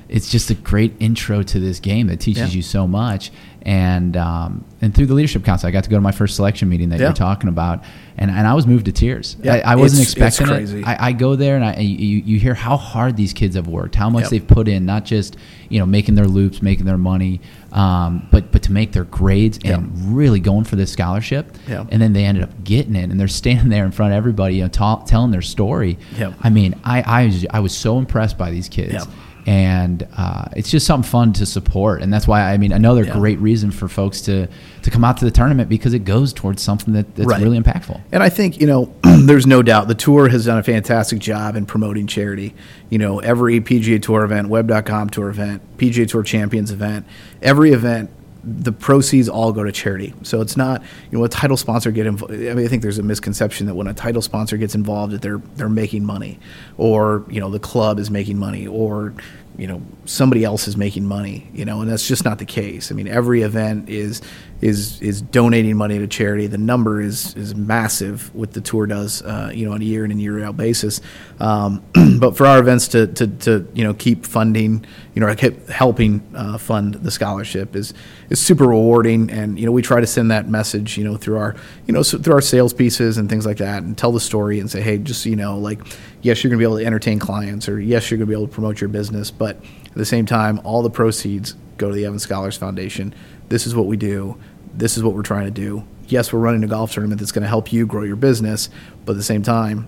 [0.09, 3.31] it's just a great intro to this game that teaches you so much,
[3.65, 6.67] and um, and through the leadership council, I got to go to my first selection
[6.67, 7.81] meeting that you're talking about,
[8.17, 9.37] and, and I was moved to tears.
[9.41, 10.85] Yeah, I, I wasn't expecting it.
[10.85, 13.95] I, I, go there and I you, you hear how hard these kids have worked,
[13.95, 14.31] how much yep.
[14.31, 15.37] they've put in, not just
[15.69, 17.39] you know making their loops, making their money,
[17.71, 19.91] um, but but to make their grades and yep.
[20.07, 21.55] really going for this scholarship.
[21.69, 21.87] Yep.
[21.89, 24.55] And then they ended up getting it, and they're standing there in front of everybody,
[24.55, 24.67] you know,
[25.07, 25.97] telling their story.
[26.41, 29.05] I mean, I I was, I was so impressed by these kids
[29.45, 33.13] and uh, it's just something fun to support and that's why i mean another yeah.
[33.13, 34.47] great reason for folks to
[34.81, 37.41] to come out to the tournament because it goes towards something that, that's right.
[37.41, 40.63] really impactful and i think you know there's no doubt the tour has done a
[40.63, 42.53] fantastic job in promoting charity
[42.89, 47.05] you know every pga tour event web.com tour event pga tour champions event
[47.41, 48.09] every event
[48.43, 50.13] the proceeds all go to charity.
[50.23, 50.81] So it's not,
[51.11, 52.33] you know, a title sponsor get involved.
[52.33, 55.21] I mean, I think there's a misconception that when a title sponsor gets involved, that
[55.21, 56.39] they're they're making money,
[56.77, 59.13] or you know, the club is making money, or
[59.57, 62.91] you know somebody else is making money you know and that's just not the case
[62.91, 64.21] i mean every event is
[64.63, 69.21] is is donating money to charity the number is is massive what the tour does
[69.23, 71.01] uh, you know on a year in and year out basis
[71.41, 71.83] um,
[72.19, 76.21] but for our events to, to to you know keep funding you know keep helping
[76.33, 77.93] uh, fund the scholarship is
[78.29, 81.37] is super rewarding and you know we try to send that message you know through
[81.37, 81.55] our
[81.85, 84.61] you know so through our sales pieces and things like that and tell the story
[84.61, 85.79] and say hey just you know like
[86.23, 88.33] yes, you're going to be able to entertain clients, or yes, you're going to be
[88.33, 91.95] able to promote your business, but at the same time, all the proceeds go to
[91.95, 93.13] the Evans Scholars Foundation.
[93.49, 94.37] This is what we do.
[94.73, 95.83] This is what we're trying to do.
[96.07, 98.69] yes, we're running a golf tournament that's going to help you grow your business,
[99.05, 99.87] but at the same time,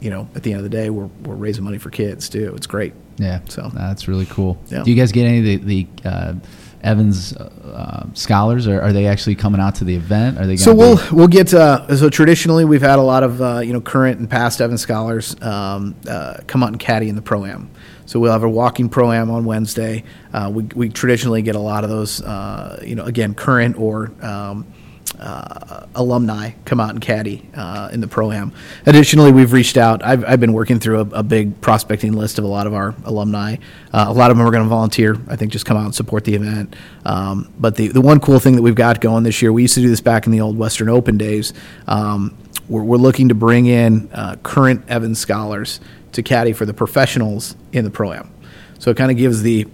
[0.00, 2.52] you know, at the end of the day, we're we're raising money for kids too.
[2.56, 2.92] It's great.
[3.16, 4.58] Yeah, So- that's really cool.
[4.68, 4.82] Yeah.
[4.82, 5.56] Do you guys get any of the,
[6.02, 6.34] the uh,
[6.82, 10.38] Evans uh, scholars, or are they actually coming out to the event?
[10.38, 10.56] Are they?
[10.56, 13.80] So we'll we'll get uh, so traditionally we've had a lot of uh, you know
[13.80, 17.70] current and past Evans scholars um, uh, come out and caddy in the pro am.
[18.14, 20.04] So we'll have a walking pro am on Wednesday.
[20.32, 24.12] Uh, we we traditionally get a lot of those uh, you know again current or
[24.24, 24.72] um,
[25.18, 28.52] uh, alumni come out and caddy uh, in the pro am.
[28.86, 30.04] Additionally, we've reached out.
[30.04, 32.94] I've, I've been working through a, a big prospecting list of a lot of our
[33.04, 33.56] alumni.
[33.92, 35.16] Uh, a lot of them are going to volunteer.
[35.26, 36.76] I think just come out and support the event.
[37.04, 39.74] Um, but the the one cool thing that we've got going this year, we used
[39.74, 41.52] to do this back in the old Western Open days.
[41.88, 42.36] Um,
[42.68, 45.80] we're, we're looking to bring in uh, current Evans scholars
[46.14, 48.30] to caddy for the professionals in the pro am.
[48.78, 49.66] So it kind of gives the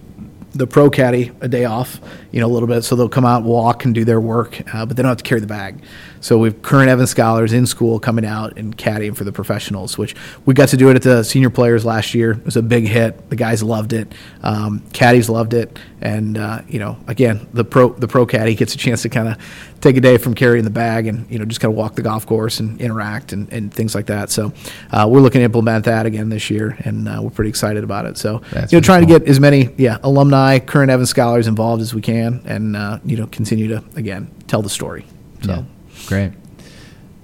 [0.53, 3.43] the pro caddy a day off, you know, a little bit, so they'll come out,
[3.43, 5.81] walk, and do their work, uh, but they don't have to carry the bag.
[6.19, 10.13] So we've current Evans scholars in school coming out and caddying for the professionals, which
[10.45, 12.31] we got to do it at the senior players last year.
[12.31, 13.29] It was a big hit.
[13.29, 14.13] The guys loved it.
[14.43, 18.75] Um, caddies loved it, and uh, you know, again, the pro the pro caddy gets
[18.75, 19.37] a chance to kind of
[19.81, 22.01] take a day from carrying the bag and you know just kind of walk the
[22.01, 24.29] golf course and interact and, and things like that.
[24.29, 24.53] So
[24.91, 28.05] uh, we're looking to implement that again this year, and uh, we're pretty excited about
[28.05, 28.17] it.
[28.17, 29.15] So That's you know, trying cool.
[29.19, 32.99] to get as many yeah alumni, current Evans scholars involved as we can, and uh,
[33.03, 35.05] you know continue to again tell the story.
[35.43, 35.63] So Yeah,
[36.07, 36.31] great.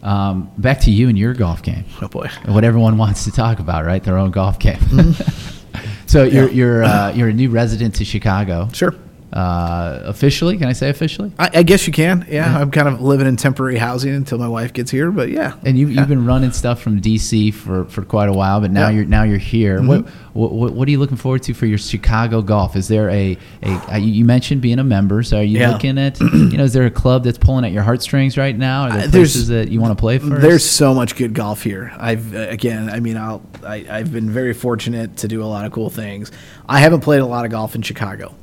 [0.03, 1.83] Um, back to you and your golf game.
[2.01, 4.01] oh boy, What everyone wants to talk about, right?
[4.03, 4.79] Their own golf game.
[6.05, 6.53] so you're Yeah.
[6.53, 8.69] you're uh, you're a new resident to Chicago.
[8.73, 8.95] sure.
[9.37, 11.31] Uh, officially, can I say officially?
[11.37, 12.25] I, I guess you can.
[12.27, 15.53] Yeah, I'm kind of living in temporary housing until my wife gets here, but yeah.
[15.63, 15.99] And you, yeah.
[15.99, 18.87] you've been running stuff from DC for, for quite a while, but now Yeah.
[18.87, 18.95] Mm-hmm.
[18.97, 19.83] you're now you're here.
[19.83, 22.75] What, what what are you looking forward to for your Chicago golf?
[22.75, 25.21] Is there a, a uh, you mentioned being a member?
[25.21, 25.71] So are you Yeah.
[25.71, 28.85] looking at you know is there a club that's pulling at your heartstrings right now?
[28.85, 30.29] Are there Uh, there's- places that you want to play for?
[30.39, 31.93] There's so much good golf here.
[31.97, 35.65] I've uh, again, I mean, I'll, I, I've been very fortunate to do a lot
[35.65, 36.31] of cool things.
[36.67, 38.33] I haven't played a lot of golf in Chicago.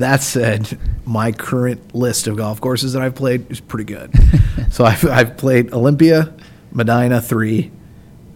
[0.00, 4.12] That said, my current list of golf courses that I've played is pretty good.
[4.70, 6.32] so I've, I've played Olympia,
[6.72, 7.70] Medinah three,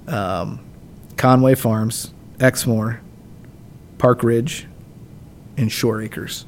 [0.07, 0.61] um,
[1.17, 3.01] Conway Farms, Exmoor,
[3.99, 4.67] Park Ridge,
[5.57, 6.45] and Shore Acres.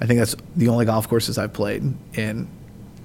[0.00, 1.82] I think that's the only golf courses I've played
[2.14, 2.48] in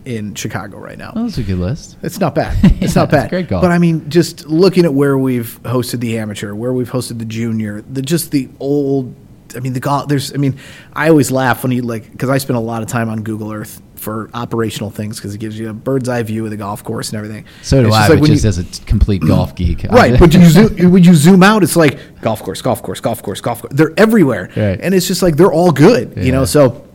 [0.06, 1.12] in Chicago right now.
[1.12, 1.97] That's a good list.
[2.02, 2.58] It's not bad.
[2.82, 3.24] It's Yeah, not bad.
[3.26, 3.62] it's great golf.
[3.62, 7.26] But I mean, just looking at where we've hosted the amateur, where we've hosted the
[7.26, 9.14] junior, the just the old.
[9.56, 10.08] I mean, the golf.
[10.08, 10.34] There's.
[10.34, 10.58] I mean,
[10.93, 13.52] I always laugh when you like because I spend a lot of time on Google
[13.52, 16.84] Earth for operational things because it gives you a bird's eye view of the golf
[16.86, 17.43] course and everything.
[17.64, 19.84] So do It's I, just like but when just you- as a complete golf geek.
[19.84, 23.22] Right, but you zoom, when you zoom out, it's like golf course, golf course, golf
[23.22, 23.74] course, golf course.
[23.74, 24.80] They're everywhere, Right.
[24.82, 26.45] and it's just like they're all good, you know.
[26.45, 26.88] So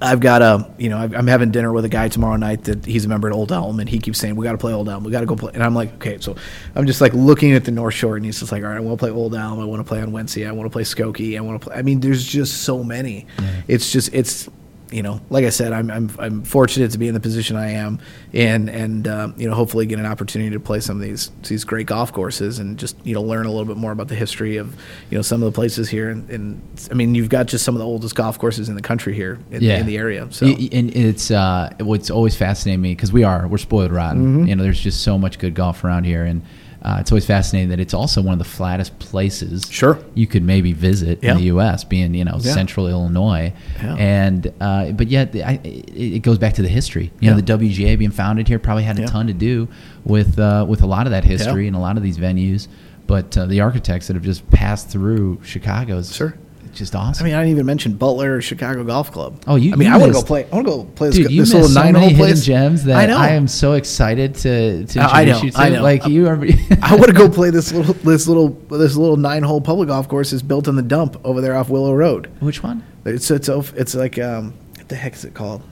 [0.00, 3.04] I've got a, you know, I'm having dinner with a guy tomorrow night that he's
[3.04, 5.04] a member at Old Elm, and he keeps saying we got to play Old Elm,
[5.04, 6.36] we got to go play, and I'm like, okay, so
[6.74, 8.80] I'm just like looking at the North Shore, and he's just like, all right, I
[8.80, 11.36] want to play Old Elm, I want to play Onwentsia, I want to play Skokie,
[11.36, 11.76] I want to play.
[11.76, 13.26] I mean, there's just so many.
[13.68, 14.48] It's just it's
[14.94, 17.72] you know, like I said, I'm, I'm, I'm fortunate to be in the position I
[17.72, 17.98] am
[18.32, 21.64] in, and um, you know, hopefully get an opportunity to play some of these these
[21.64, 24.56] great golf courses and just you know learn a little bit more about the history
[24.56, 24.76] of
[25.10, 26.10] you know some of the places here.
[26.10, 28.82] And, and I mean, you've got just some of the oldest golf courses in the
[28.82, 30.28] country here in, in the area.
[30.30, 34.22] So and it's uh, what's always fascinating me because we are we're spoiled rotten.
[34.22, 34.46] Mm-hmm.
[34.46, 36.40] You know, there's just so much good golf around here, and
[36.84, 39.66] uh, it's always fascinating that it's also one of the flattest places.
[39.70, 39.98] Sure.
[40.14, 41.30] you could maybe visit Yeah.
[41.32, 42.52] in the U.S., being you know Yeah.
[42.52, 43.94] central Illinois, Yeah.
[43.96, 47.10] and uh, but yet I, it, goes back to the history.
[47.20, 49.68] You know, the WGA being founded here probably had a ton to do
[50.04, 52.68] with uh, with a lot of that history and a lot of these venues.
[53.06, 56.36] But uh, the architects that have just passed through Chicago's Sure.
[56.74, 57.24] Just awesome.
[57.24, 59.42] I mean, I didn't even mention Butler or Chicago Golf Club.
[59.46, 60.46] Oh, you- I mean, you I want to go play.
[60.50, 62.44] I want to go play this, Dude, this little so nine hole place.
[62.44, 63.16] gems that I know.
[63.16, 65.58] I, am so excited to, to Uh, I know, you to.
[65.58, 65.82] I know.
[65.82, 66.34] Like you are.
[66.82, 70.08] I want to go play this little this little this little nine hole public golf
[70.08, 72.30] course is built in the dump over there off Willow Road.
[72.40, 72.84] Which one?
[73.04, 75.62] It's it's it's like um what the heck is it called?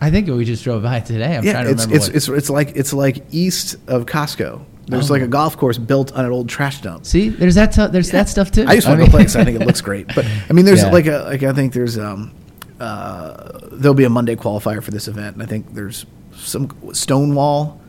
[0.00, 1.36] I think we just drove by today.
[1.36, 1.96] I'm trying yeah, to it's remember.
[1.96, 2.16] it's, what.
[2.16, 4.64] it's it's like it's like east of Costco.
[4.88, 5.14] There's Oh.
[5.14, 7.04] like a golf course built on an old trash dump.
[7.06, 7.72] See, there's that.
[7.72, 8.64] T- there's that stuff too.
[8.66, 10.06] I just want to mean- play because I think it looks great.
[10.14, 10.90] But I mean, there's Yeah.
[10.90, 12.32] like a like I think there's um
[12.80, 17.80] uh there'll be a Monday qualifier for this event, and I think there's some Stonewall.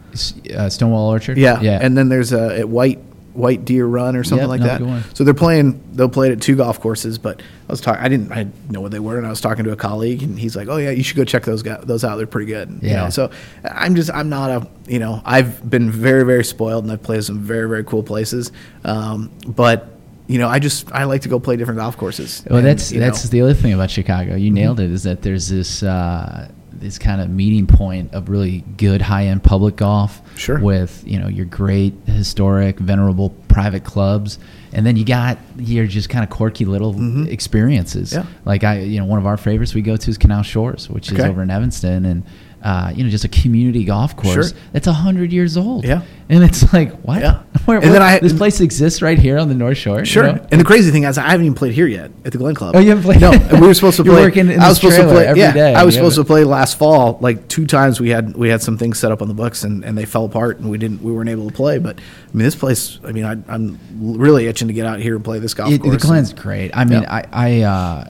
[0.55, 1.37] Uh, Stonewall Orchard.
[1.37, 1.77] Yeah, yeah.
[1.81, 2.99] And then there's a at White
[3.33, 5.03] White Deer Run or something Yep, like that.
[5.17, 5.81] So they're playing.
[5.93, 7.17] They'll play it at two golf courses.
[7.17, 8.01] But I was talking.
[8.03, 8.31] I didn't.
[8.31, 10.55] I didn't know what they were, and I was talking to a colleague, and he's
[10.55, 12.17] like, "Oh yeah, you should go check those guys, those out.
[12.17, 13.03] They're pretty good." You Yeah.
[13.03, 13.31] know, so
[13.63, 14.09] I'm just.
[14.13, 14.67] I'm not a.
[14.91, 18.51] You know, I've been very very spoiled, and I've played some very very cool places.
[18.83, 19.87] Um, but
[20.27, 22.43] you know, I just I like to go play different golf courses.
[22.49, 24.35] Well, And, that's that's know, the other thing about Chicago.
[24.35, 24.91] You nailed it.
[24.91, 26.49] Is that there's this uh,
[26.79, 30.21] this kind of meeting point of really good high end public golf.
[30.37, 30.59] Sure.
[30.59, 34.39] With you know your great historic venerable private clubs,
[34.71, 38.11] and then you got your just kind of quirky little experiences.
[38.11, 38.27] Mm-hmm.
[38.27, 38.35] Yeah.
[38.45, 41.11] Like I, you know, one of our favorites we go to is Canal Shores, which
[41.11, 42.23] is over in Evanston, and
[42.61, 44.59] uh, you know, just a community golf course Sure.
[44.73, 45.85] that's a hundred years old.
[45.85, 46.01] Yeah.
[46.27, 47.21] And it's like what?
[47.21, 47.41] Yeah.
[47.65, 49.99] Where, And then I- this place exists right here on the North Shore.
[49.99, 50.23] you Sure.
[50.33, 50.47] know?
[50.51, 52.75] And the crazy thing is, I haven't even played here yet at the Glen Club.
[52.75, 53.21] Oh, you haven't played?
[53.21, 54.13] No, we were supposed to play.
[54.13, 56.17] You're working in I was supposed to play every yeah, day, I was you supposed
[56.17, 57.17] to play last fall.
[57.21, 59.83] Like two times, we had we had some things set up on the books, and,
[59.83, 61.79] and they fell apart, and we didn't we weren't able to play.
[61.79, 62.99] But I mean, this place.
[63.03, 65.81] I mean, I, I'm really itching to get out here and play this golf It,
[65.81, 65.99] course.
[66.01, 66.75] the Glen's great.
[66.75, 67.13] I mean, Yeah.
[67.13, 68.07] I, I uh,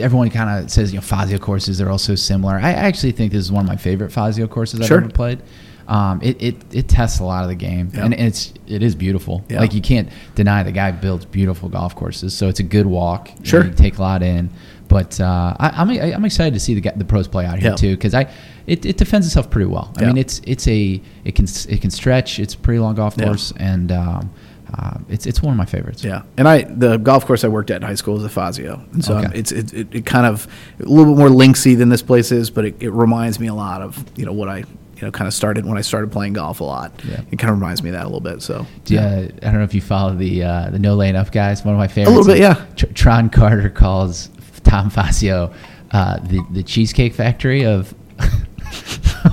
[0.00, 2.54] everyone kind of says you know Fazio courses they're all so similar.
[2.54, 4.98] I actually think this is one of my favorite Fazio courses I've Sure.
[4.98, 5.40] ever played.
[5.86, 8.04] Um, it, it it tests a lot of the game, Yeah.
[8.04, 9.42] and it's it is beautiful.
[9.48, 9.60] Yeah.
[9.60, 13.30] Like you can't deny the guy builds beautiful golf courses, so it's a good walk.
[13.42, 13.64] Sure.
[13.64, 14.50] you take a lot in.
[14.88, 17.76] But uh, I, I'm I'm excited to see the the pros play out here Yeah.
[17.76, 18.30] too because I
[18.66, 19.92] it, it defends itself pretty well.
[19.98, 22.38] I mean it's it's a it can it can stretch.
[22.38, 24.30] It's a pretty long golf course, and um,
[24.76, 26.04] uh, it's it's one of my favorites.
[26.04, 28.82] Yeah, and I the golf course I worked at in high school was a Fazio,
[28.92, 29.38] and so Okay.
[29.38, 30.46] it's it, it, it kind of
[30.80, 33.54] a little bit more linksy than this place is, but it, it reminds me a
[33.54, 36.32] lot of you know what I you know kind of started when I started playing
[36.34, 36.92] golf a lot.
[37.08, 37.20] Yeah.
[37.30, 38.42] It kind of reminds me of that a little bit.
[38.42, 41.64] So Yeah, I don't know if you follow the uh, the no laying up guys.
[41.64, 42.10] One of my favorites.
[42.16, 42.66] A little bit, yeah.
[42.76, 44.28] Tr- Tron Carter calls
[44.64, 45.54] Tom Fazio
[45.92, 47.94] uh, the the Cheesecake Factory of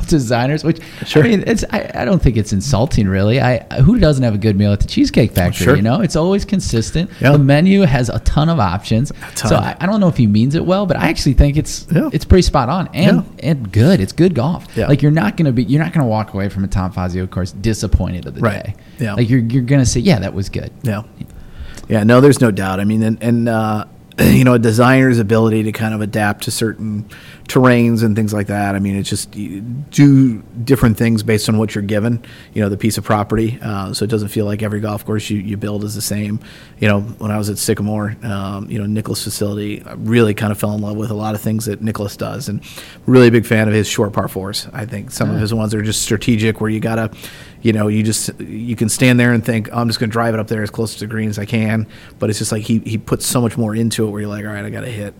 [0.05, 0.63] designers.
[0.63, 1.23] Which Sure.
[1.23, 3.39] I mean, it's I, I don't think it's insulting really.
[3.41, 5.65] I who doesn't have a good meal at the Cheesecake Factory?
[5.65, 5.75] Sure.
[5.75, 7.09] You know, it's always consistent.
[7.21, 7.31] Yeah.
[7.33, 9.11] The menu has a ton of options.
[9.35, 9.49] ton.
[9.49, 11.87] So I, I don't know if he means it well, but I actually think it's
[11.91, 12.09] Yeah.
[12.13, 13.99] it's pretty spot on and and good.
[13.99, 14.65] It's good golf.
[14.75, 14.87] Yeah.
[14.87, 17.51] Like you're not gonna be you're not gonna walk away from a Tom Fazio course
[17.51, 18.63] disappointed of the Right.
[18.65, 18.75] day.
[18.99, 19.13] Yeah.
[19.15, 20.71] Like you're you're gonna say, yeah, that was good.
[20.83, 21.03] Yeah.
[21.87, 22.79] Yeah, no, there's no doubt.
[22.79, 23.85] I mean, and, and uh,
[24.19, 27.09] you know, a designer's ability to kind of adapt to certain
[27.47, 28.73] terrains and things like that.
[28.73, 32.77] I mean, it's just do different things based on what you're given, you know, the
[32.77, 33.59] piece of property.
[33.61, 36.39] Uh, so it doesn't feel like every golf course you, you build is the same.
[36.79, 40.51] You know, when I was at Sycamore, um, you know, Nicklaus facility, I really kind
[40.51, 42.61] of fell in love with a lot of things that Nicklaus does and
[43.05, 44.67] really a big fan of his short par fours.
[44.71, 47.11] I think some of his ones are just strategic where you got to,
[47.65, 50.13] you know, you just you can stand there and think, oh, I'm just going to
[50.13, 51.87] drive it up there as close to the green as I can.
[52.19, 54.45] But it's just like he he puts so much more into it where you're like,
[54.45, 55.15] all right, I got to hit,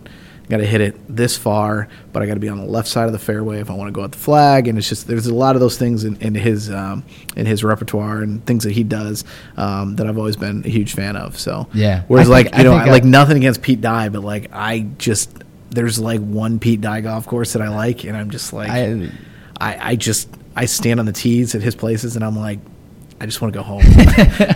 [0.48, 3.08] got to hit it this far, but I got to be on the left side
[3.08, 4.68] of the fairway if I want to go at the flag.
[4.68, 7.04] And it's just there's a lot of those things in, in his um,
[7.36, 9.24] in his repertoire and things that he does
[9.58, 11.40] um, that I've always been a huge fan of.
[11.40, 12.04] So Yeah.
[12.08, 14.24] whereas I like think- you I know I, I- like nothing against Pete Dye, but
[14.24, 15.32] like I just
[15.72, 19.10] there's like one Pete Dye golf course that I like, and I'm just like I-
[19.60, 22.60] I, I just I stand on the tees at his places, and I'm like,
[23.20, 23.82] I just want to go home.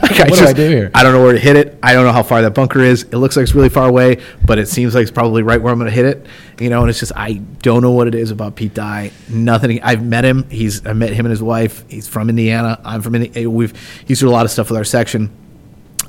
[0.02, 0.92] Like, What do I do here?
[0.94, 1.80] I don't know where to hit it.
[1.82, 3.04] I don't know how far that bunker is.
[3.04, 5.72] It looks like it's really far away, but it seems like it's probably right where
[5.72, 6.26] I'm going to hit it.
[6.60, 9.12] You know, and it's just I don't know what it is about Pete Dye.
[9.30, 9.82] Nothing.
[9.82, 10.50] I've met him.
[10.50, 11.86] He's I met him and his wife.
[11.90, 12.82] He's from Indiana.
[12.84, 13.50] I'm from Indiana.
[13.50, 13.74] We've
[14.06, 15.32] he's done a lot of stuff with our section.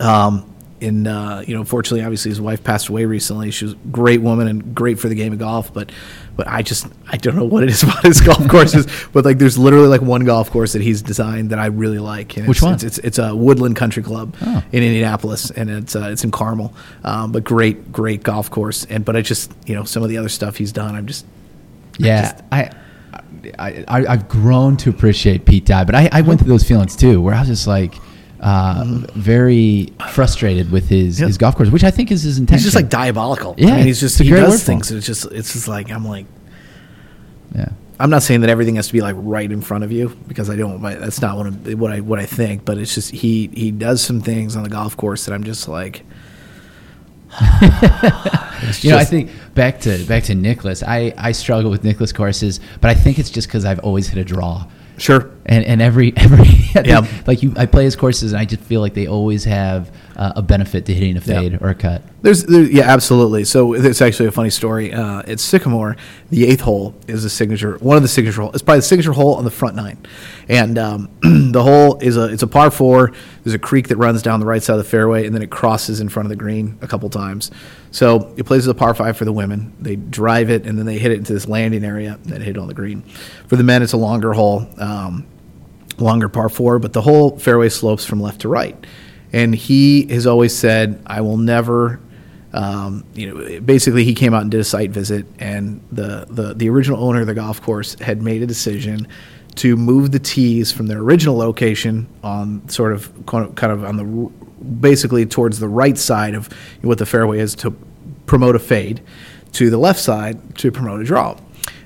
[0.00, 0.49] Um,
[0.82, 3.50] and uh, you know, fortunately, obviously, his wife passed away recently.
[3.50, 5.72] She was a great woman and great for the game of golf.
[5.72, 5.90] But,
[6.36, 8.86] but I just I don't know what it is about his golf courses.
[9.12, 12.36] But like, there's literally like one golf course that he's designed that I really like.
[12.36, 12.74] And Which it's, one?
[12.74, 14.62] It's, it's it's a Woodland Country Club Oh.
[14.72, 16.72] in Indianapolis, and it's uh, it's in Carmel.
[17.04, 18.84] Um, but great great golf course.
[18.86, 21.26] And but I just you know some of the other stuff he's done, I'm just
[21.98, 22.70] Yeah, I,
[23.58, 26.96] I, I, I've grown to appreciate Pete Dye, but I, I went through those feelings
[26.96, 27.94] too, where I was just like
[28.40, 28.84] uh,
[29.14, 31.20] very frustrated with his.
[31.20, 31.26] Yeah.
[31.26, 32.58] his golf course, which I think is his intention.
[32.58, 33.54] he's just like diabolical.
[33.58, 34.90] Yeah, I mean, he's just he does things.
[34.90, 36.26] It's just it's just like I'm like.
[37.54, 37.68] yeah.
[37.98, 40.48] I'm not saying that everything has to be like right in front of you because
[40.48, 40.80] I don't.
[40.80, 42.64] my- That's not what, I'm, what I what I think.
[42.64, 45.68] But it's just he he does some things on the golf course that I'm just
[45.68, 46.02] like.
[48.62, 50.82] It's You know, I think back to back to Nicklaus.
[50.82, 54.18] I, I struggle with Nicklaus courses, but I think it's just because I've always hit
[54.18, 54.66] a draw.
[54.98, 55.30] sure.
[55.50, 56.46] And, and every every
[56.76, 57.06] I Yeah.
[57.26, 60.32] like you, I play his courses, and I just feel like they always have uh,
[60.36, 61.40] a benefit to hitting a Yeah.
[61.40, 62.02] fade or a cut.
[62.22, 63.44] There's, there, yeah, absolutely.
[63.44, 64.92] So it's actually a funny story.
[64.92, 65.96] Uh, at Sycamore,
[66.28, 68.54] the eighth hole is a signature, one of the signature holes.
[68.54, 69.98] It's probably the signature hole on the front nine,
[70.48, 71.08] and um,
[71.52, 73.10] the hole is a it's a par four.
[73.42, 75.50] There's a creek that runs down the right side of the fairway, and then it
[75.50, 77.50] crosses in front of the green a couple times.
[77.90, 79.72] So it plays as a par five for the women.
[79.80, 82.56] They drive it, and then they hit it into this landing area, and then hit
[82.56, 83.02] it on the green.
[83.48, 84.68] For the men, it's a longer hole.
[84.78, 85.26] Um,
[86.00, 88.76] longer par four, but the whole fairway slopes from left to right.
[89.32, 92.00] And he has always said, I will never.
[92.52, 96.54] Um, you know, basically, he came out and did a site visit, and the, the,
[96.54, 99.06] the original owner of the golf course had made a decision
[99.56, 104.04] to move the tees from their original location on sort of kind of on the
[104.80, 106.48] basically towards the right side of
[106.82, 107.70] what the fairway is to
[108.26, 109.00] promote a fade
[109.52, 111.36] to the left side to promote a draw.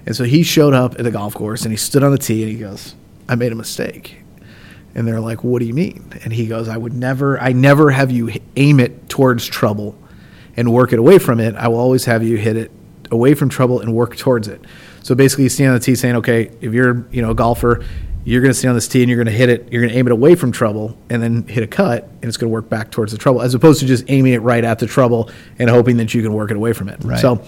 [0.07, 2.43] And so he showed up at the golf course and he stood on the tee
[2.43, 2.95] and he goes,
[3.29, 4.23] "I made a mistake."
[4.95, 7.91] And they're like, "What do you mean?" And he goes, "I would never, I never
[7.91, 9.97] have you aim it towards trouble
[10.57, 11.55] and work it away from it.
[11.57, 12.71] I will always have you hit it
[13.11, 14.61] away from trouble and work towards it."
[15.03, 17.81] So basically, you stand on the tee saying, "Okay, if you're, you know, a golfer."
[18.27, 19.69] You're going to stand on this tee and you're going to hit it.
[19.71, 22.39] You're going to aim it away from trouble and then hit a cut, and it's
[22.39, 24.79] going to work back towards the trouble, as opposed to just aiming it right at
[24.79, 27.05] the trouble and hoping that you can work it away from it.
[27.05, 27.21] Right.
[27.21, 27.43] So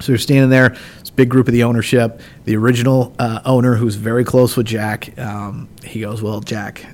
[0.00, 0.74] so you're standing there.
[1.16, 2.20] Big group of the ownership.
[2.44, 6.86] The original uh, owner, who's very close with Jack, um, he goes, "Well, Jack,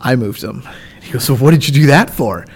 [0.00, 0.66] I moved them."
[1.02, 2.46] He goes, "So what did you do that for?"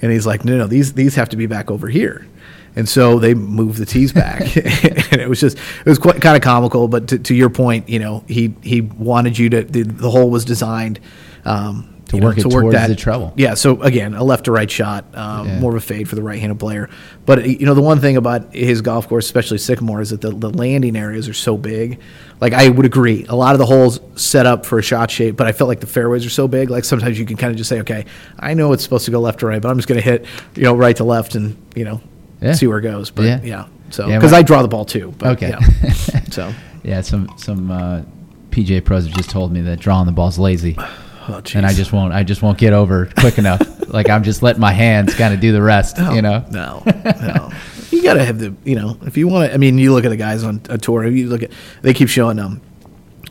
[0.00, 2.26] And he's like, "No, no, these these have to be back over here."
[2.74, 6.36] And so they moved the tees back, and it was just it was quite kind
[6.36, 6.88] of comical.
[6.88, 10.30] But to, to your point, you know, he he wanted you to the, the hole
[10.30, 11.00] was designed.
[11.44, 13.32] Um, To you know, work it towards the trouble.
[13.36, 13.54] Yeah.
[13.54, 15.60] So again, a left to right shot, um, Yeah.
[15.60, 16.90] more of a fade for the right-handed player.
[17.24, 20.30] But you know, the one thing about his golf course, especially Sycamore, is that the,
[20.30, 22.00] the landing areas are so big.
[22.40, 25.36] Like I would agree, a lot of the holes set up for a shot shape,
[25.36, 26.68] but I felt like the fairways are so big.
[26.70, 28.04] Like sometimes you can kind of just say, okay,
[28.38, 30.26] I know it's supposed to go left to right, but I'm just going to hit,
[30.56, 32.00] you know, right to left, and you know,
[32.42, 32.52] Yeah.
[32.54, 33.10] see where it goes.
[33.10, 33.40] But Yeah.
[33.44, 35.14] yeah, so because well- I draw the ball too.
[35.18, 35.50] But, Okay.
[35.50, 35.92] yeah.
[36.30, 36.52] so.
[36.82, 38.02] Yeah, some some uh,
[38.50, 40.76] PJ pros have just told me that drawing the ball is lazy,
[41.28, 42.12] Oh, and I just won't.
[42.12, 43.60] I just won't get over quick enough.
[43.88, 45.98] like I'm just letting my hands kind of do the rest.
[45.98, 46.44] No, you know.
[46.50, 47.52] No, no.
[47.90, 49.54] you got to have the, you know, if you want to.
[49.54, 51.06] I mean, you look at the guys on a tour.
[51.06, 51.52] You look at,
[51.82, 52.60] they keep showing um,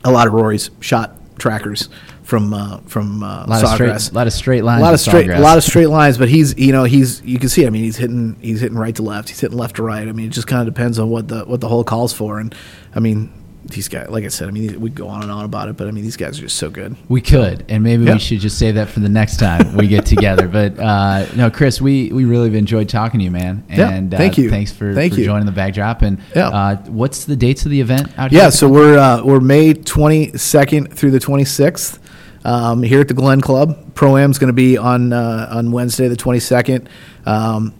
[0.04, 1.88] a lot of Rory's shot trackers
[2.22, 4.12] from uh, from uh, A lot of straight, Sawgrass.
[4.14, 4.80] lot of straight lines.
[4.80, 7.38] a lot of straight, a lot of straight lines, but he's, you know, he's, you
[7.38, 7.66] can see.
[7.66, 10.08] I mean, he's hitting, he's hitting right to left, he's hitting left to right.
[10.08, 12.38] I mean, it just kind of depends on what the what the hole calls for.
[12.38, 12.54] And
[12.94, 13.32] I mean,
[13.64, 15.86] these guys, like I said, I mean, we go on and on about it, but
[15.88, 16.96] I mean, these guys are just so good.
[17.08, 18.14] We could, and maybe Yeah.
[18.14, 20.48] we should just save that for the next time we get together.
[20.48, 23.64] But uh, no, Chris, we, we really enjoyed talking to you, man.
[23.70, 24.50] Yeah, And uh, thank you.
[24.50, 25.26] Thanks for, Thank for you.
[25.26, 26.02] joining the Bag Drop.
[26.02, 26.48] And Yeah.
[26.48, 28.40] uh, what's the dates of the event out here?
[28.42, 31.98] Yeah, so we're uh, we're May 22nd through the 26th
[32.44, 33.94] um, here at the Glen Club.
[33.94, 36.86] Pro am is going to be on uh, on Wednesday the 22nd.
[37.26, 37.74] Um,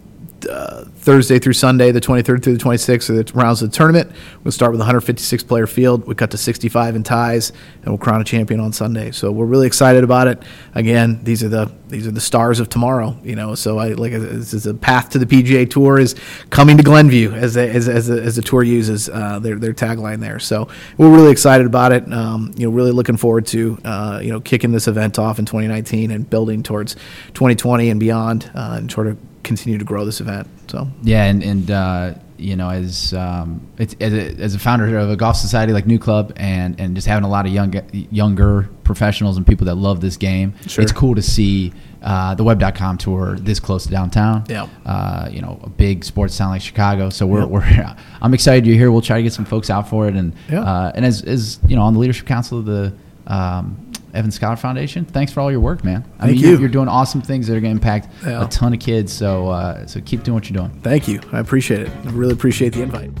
[0.49, 4.09] uh, Thursday through Sunday, the 23rd through the 26th, are the rounds of the tournament.
[4.43, 6.07] We'll start with 156 player field.
[6.07, 7.51] We cut to 65 in ties,
[7.81, 9.11] and we'll crown a champion on Sunday.
[9.11, 10.41] So we're really excited about it.
[10.75, 13.17] Again, these are the these are the stars of tomorrow.
[13.21, 16.15] You know, so I like this is a path to the PGA Tour is
[16.49, 19.73] coming to Glenview as they, as as, the, as the tour uses uh, their their
[19.73, 20.39] tagline there.
[20.39, 22.11] So we're really excited about it.
[22.13, 25.45] Um, you know, really looking forward to uh, you know kicking this event off in
[25.45, 26.95] 2019 and building towards
[27.33, 30.47] 2020 and beyond, uh, and sort of continue to grow this event.
[30.69, 34.97] So Yeah, and and uh, you know, as um, it's, as a, as a founder
[34.97, 37.73] of a golf society like New Club, and and just having a lot of young
[38.11, 40.81] younger professionals and people that love this game, Sure.
[40.83, 41.71] it's cool to see
[42.01, 44.43] uh, the Web.com tour this close to downtown.
[44.49, 44.67] Yeah.
[44.85, 47.09] uh, you know, a big sports town like Chicago.
[47.09, 47.45] So we're, Yeah.
[47.45, 48.91] we're I'm excited you're here.
[48.91, 50.61] We'll try to get some folks out for it, and Yeah.
[50.63, 52.93] uh, and as as you know, on the leadership council of the.
[53.27, 53.77] Um,
[54.13, 55.05] Evans Scholar Foundation.
[55.05, 56.03] Thanks for all your work, man.
[56.19, 56.59] I Thank mean, you're, you.
[56.59, 58.45] you're doing awesome things that are going to impact Yeah.
[58.45, 59.11] a ton of kids.
[59.11, 60.79] So, uh, so keep doing what you're doing.
[60.81, 61.19] thank you.
[61.31, 61.91] I appreciate it.
[62.05, 63.11] I really appreciate the invite.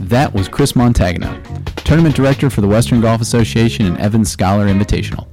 [0.00, 1.40] That was Chris Montagno,
[1.84, 5.26] Tournament Director for the Western Golf Association and Evans Scholar Invitational.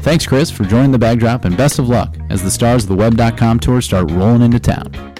[0.00, 2.88] Thanks, Chris, for joining the Bag Drop, and best of luck as the stars of
[2.88, 5.14] the Web.com Tour start rolling into town.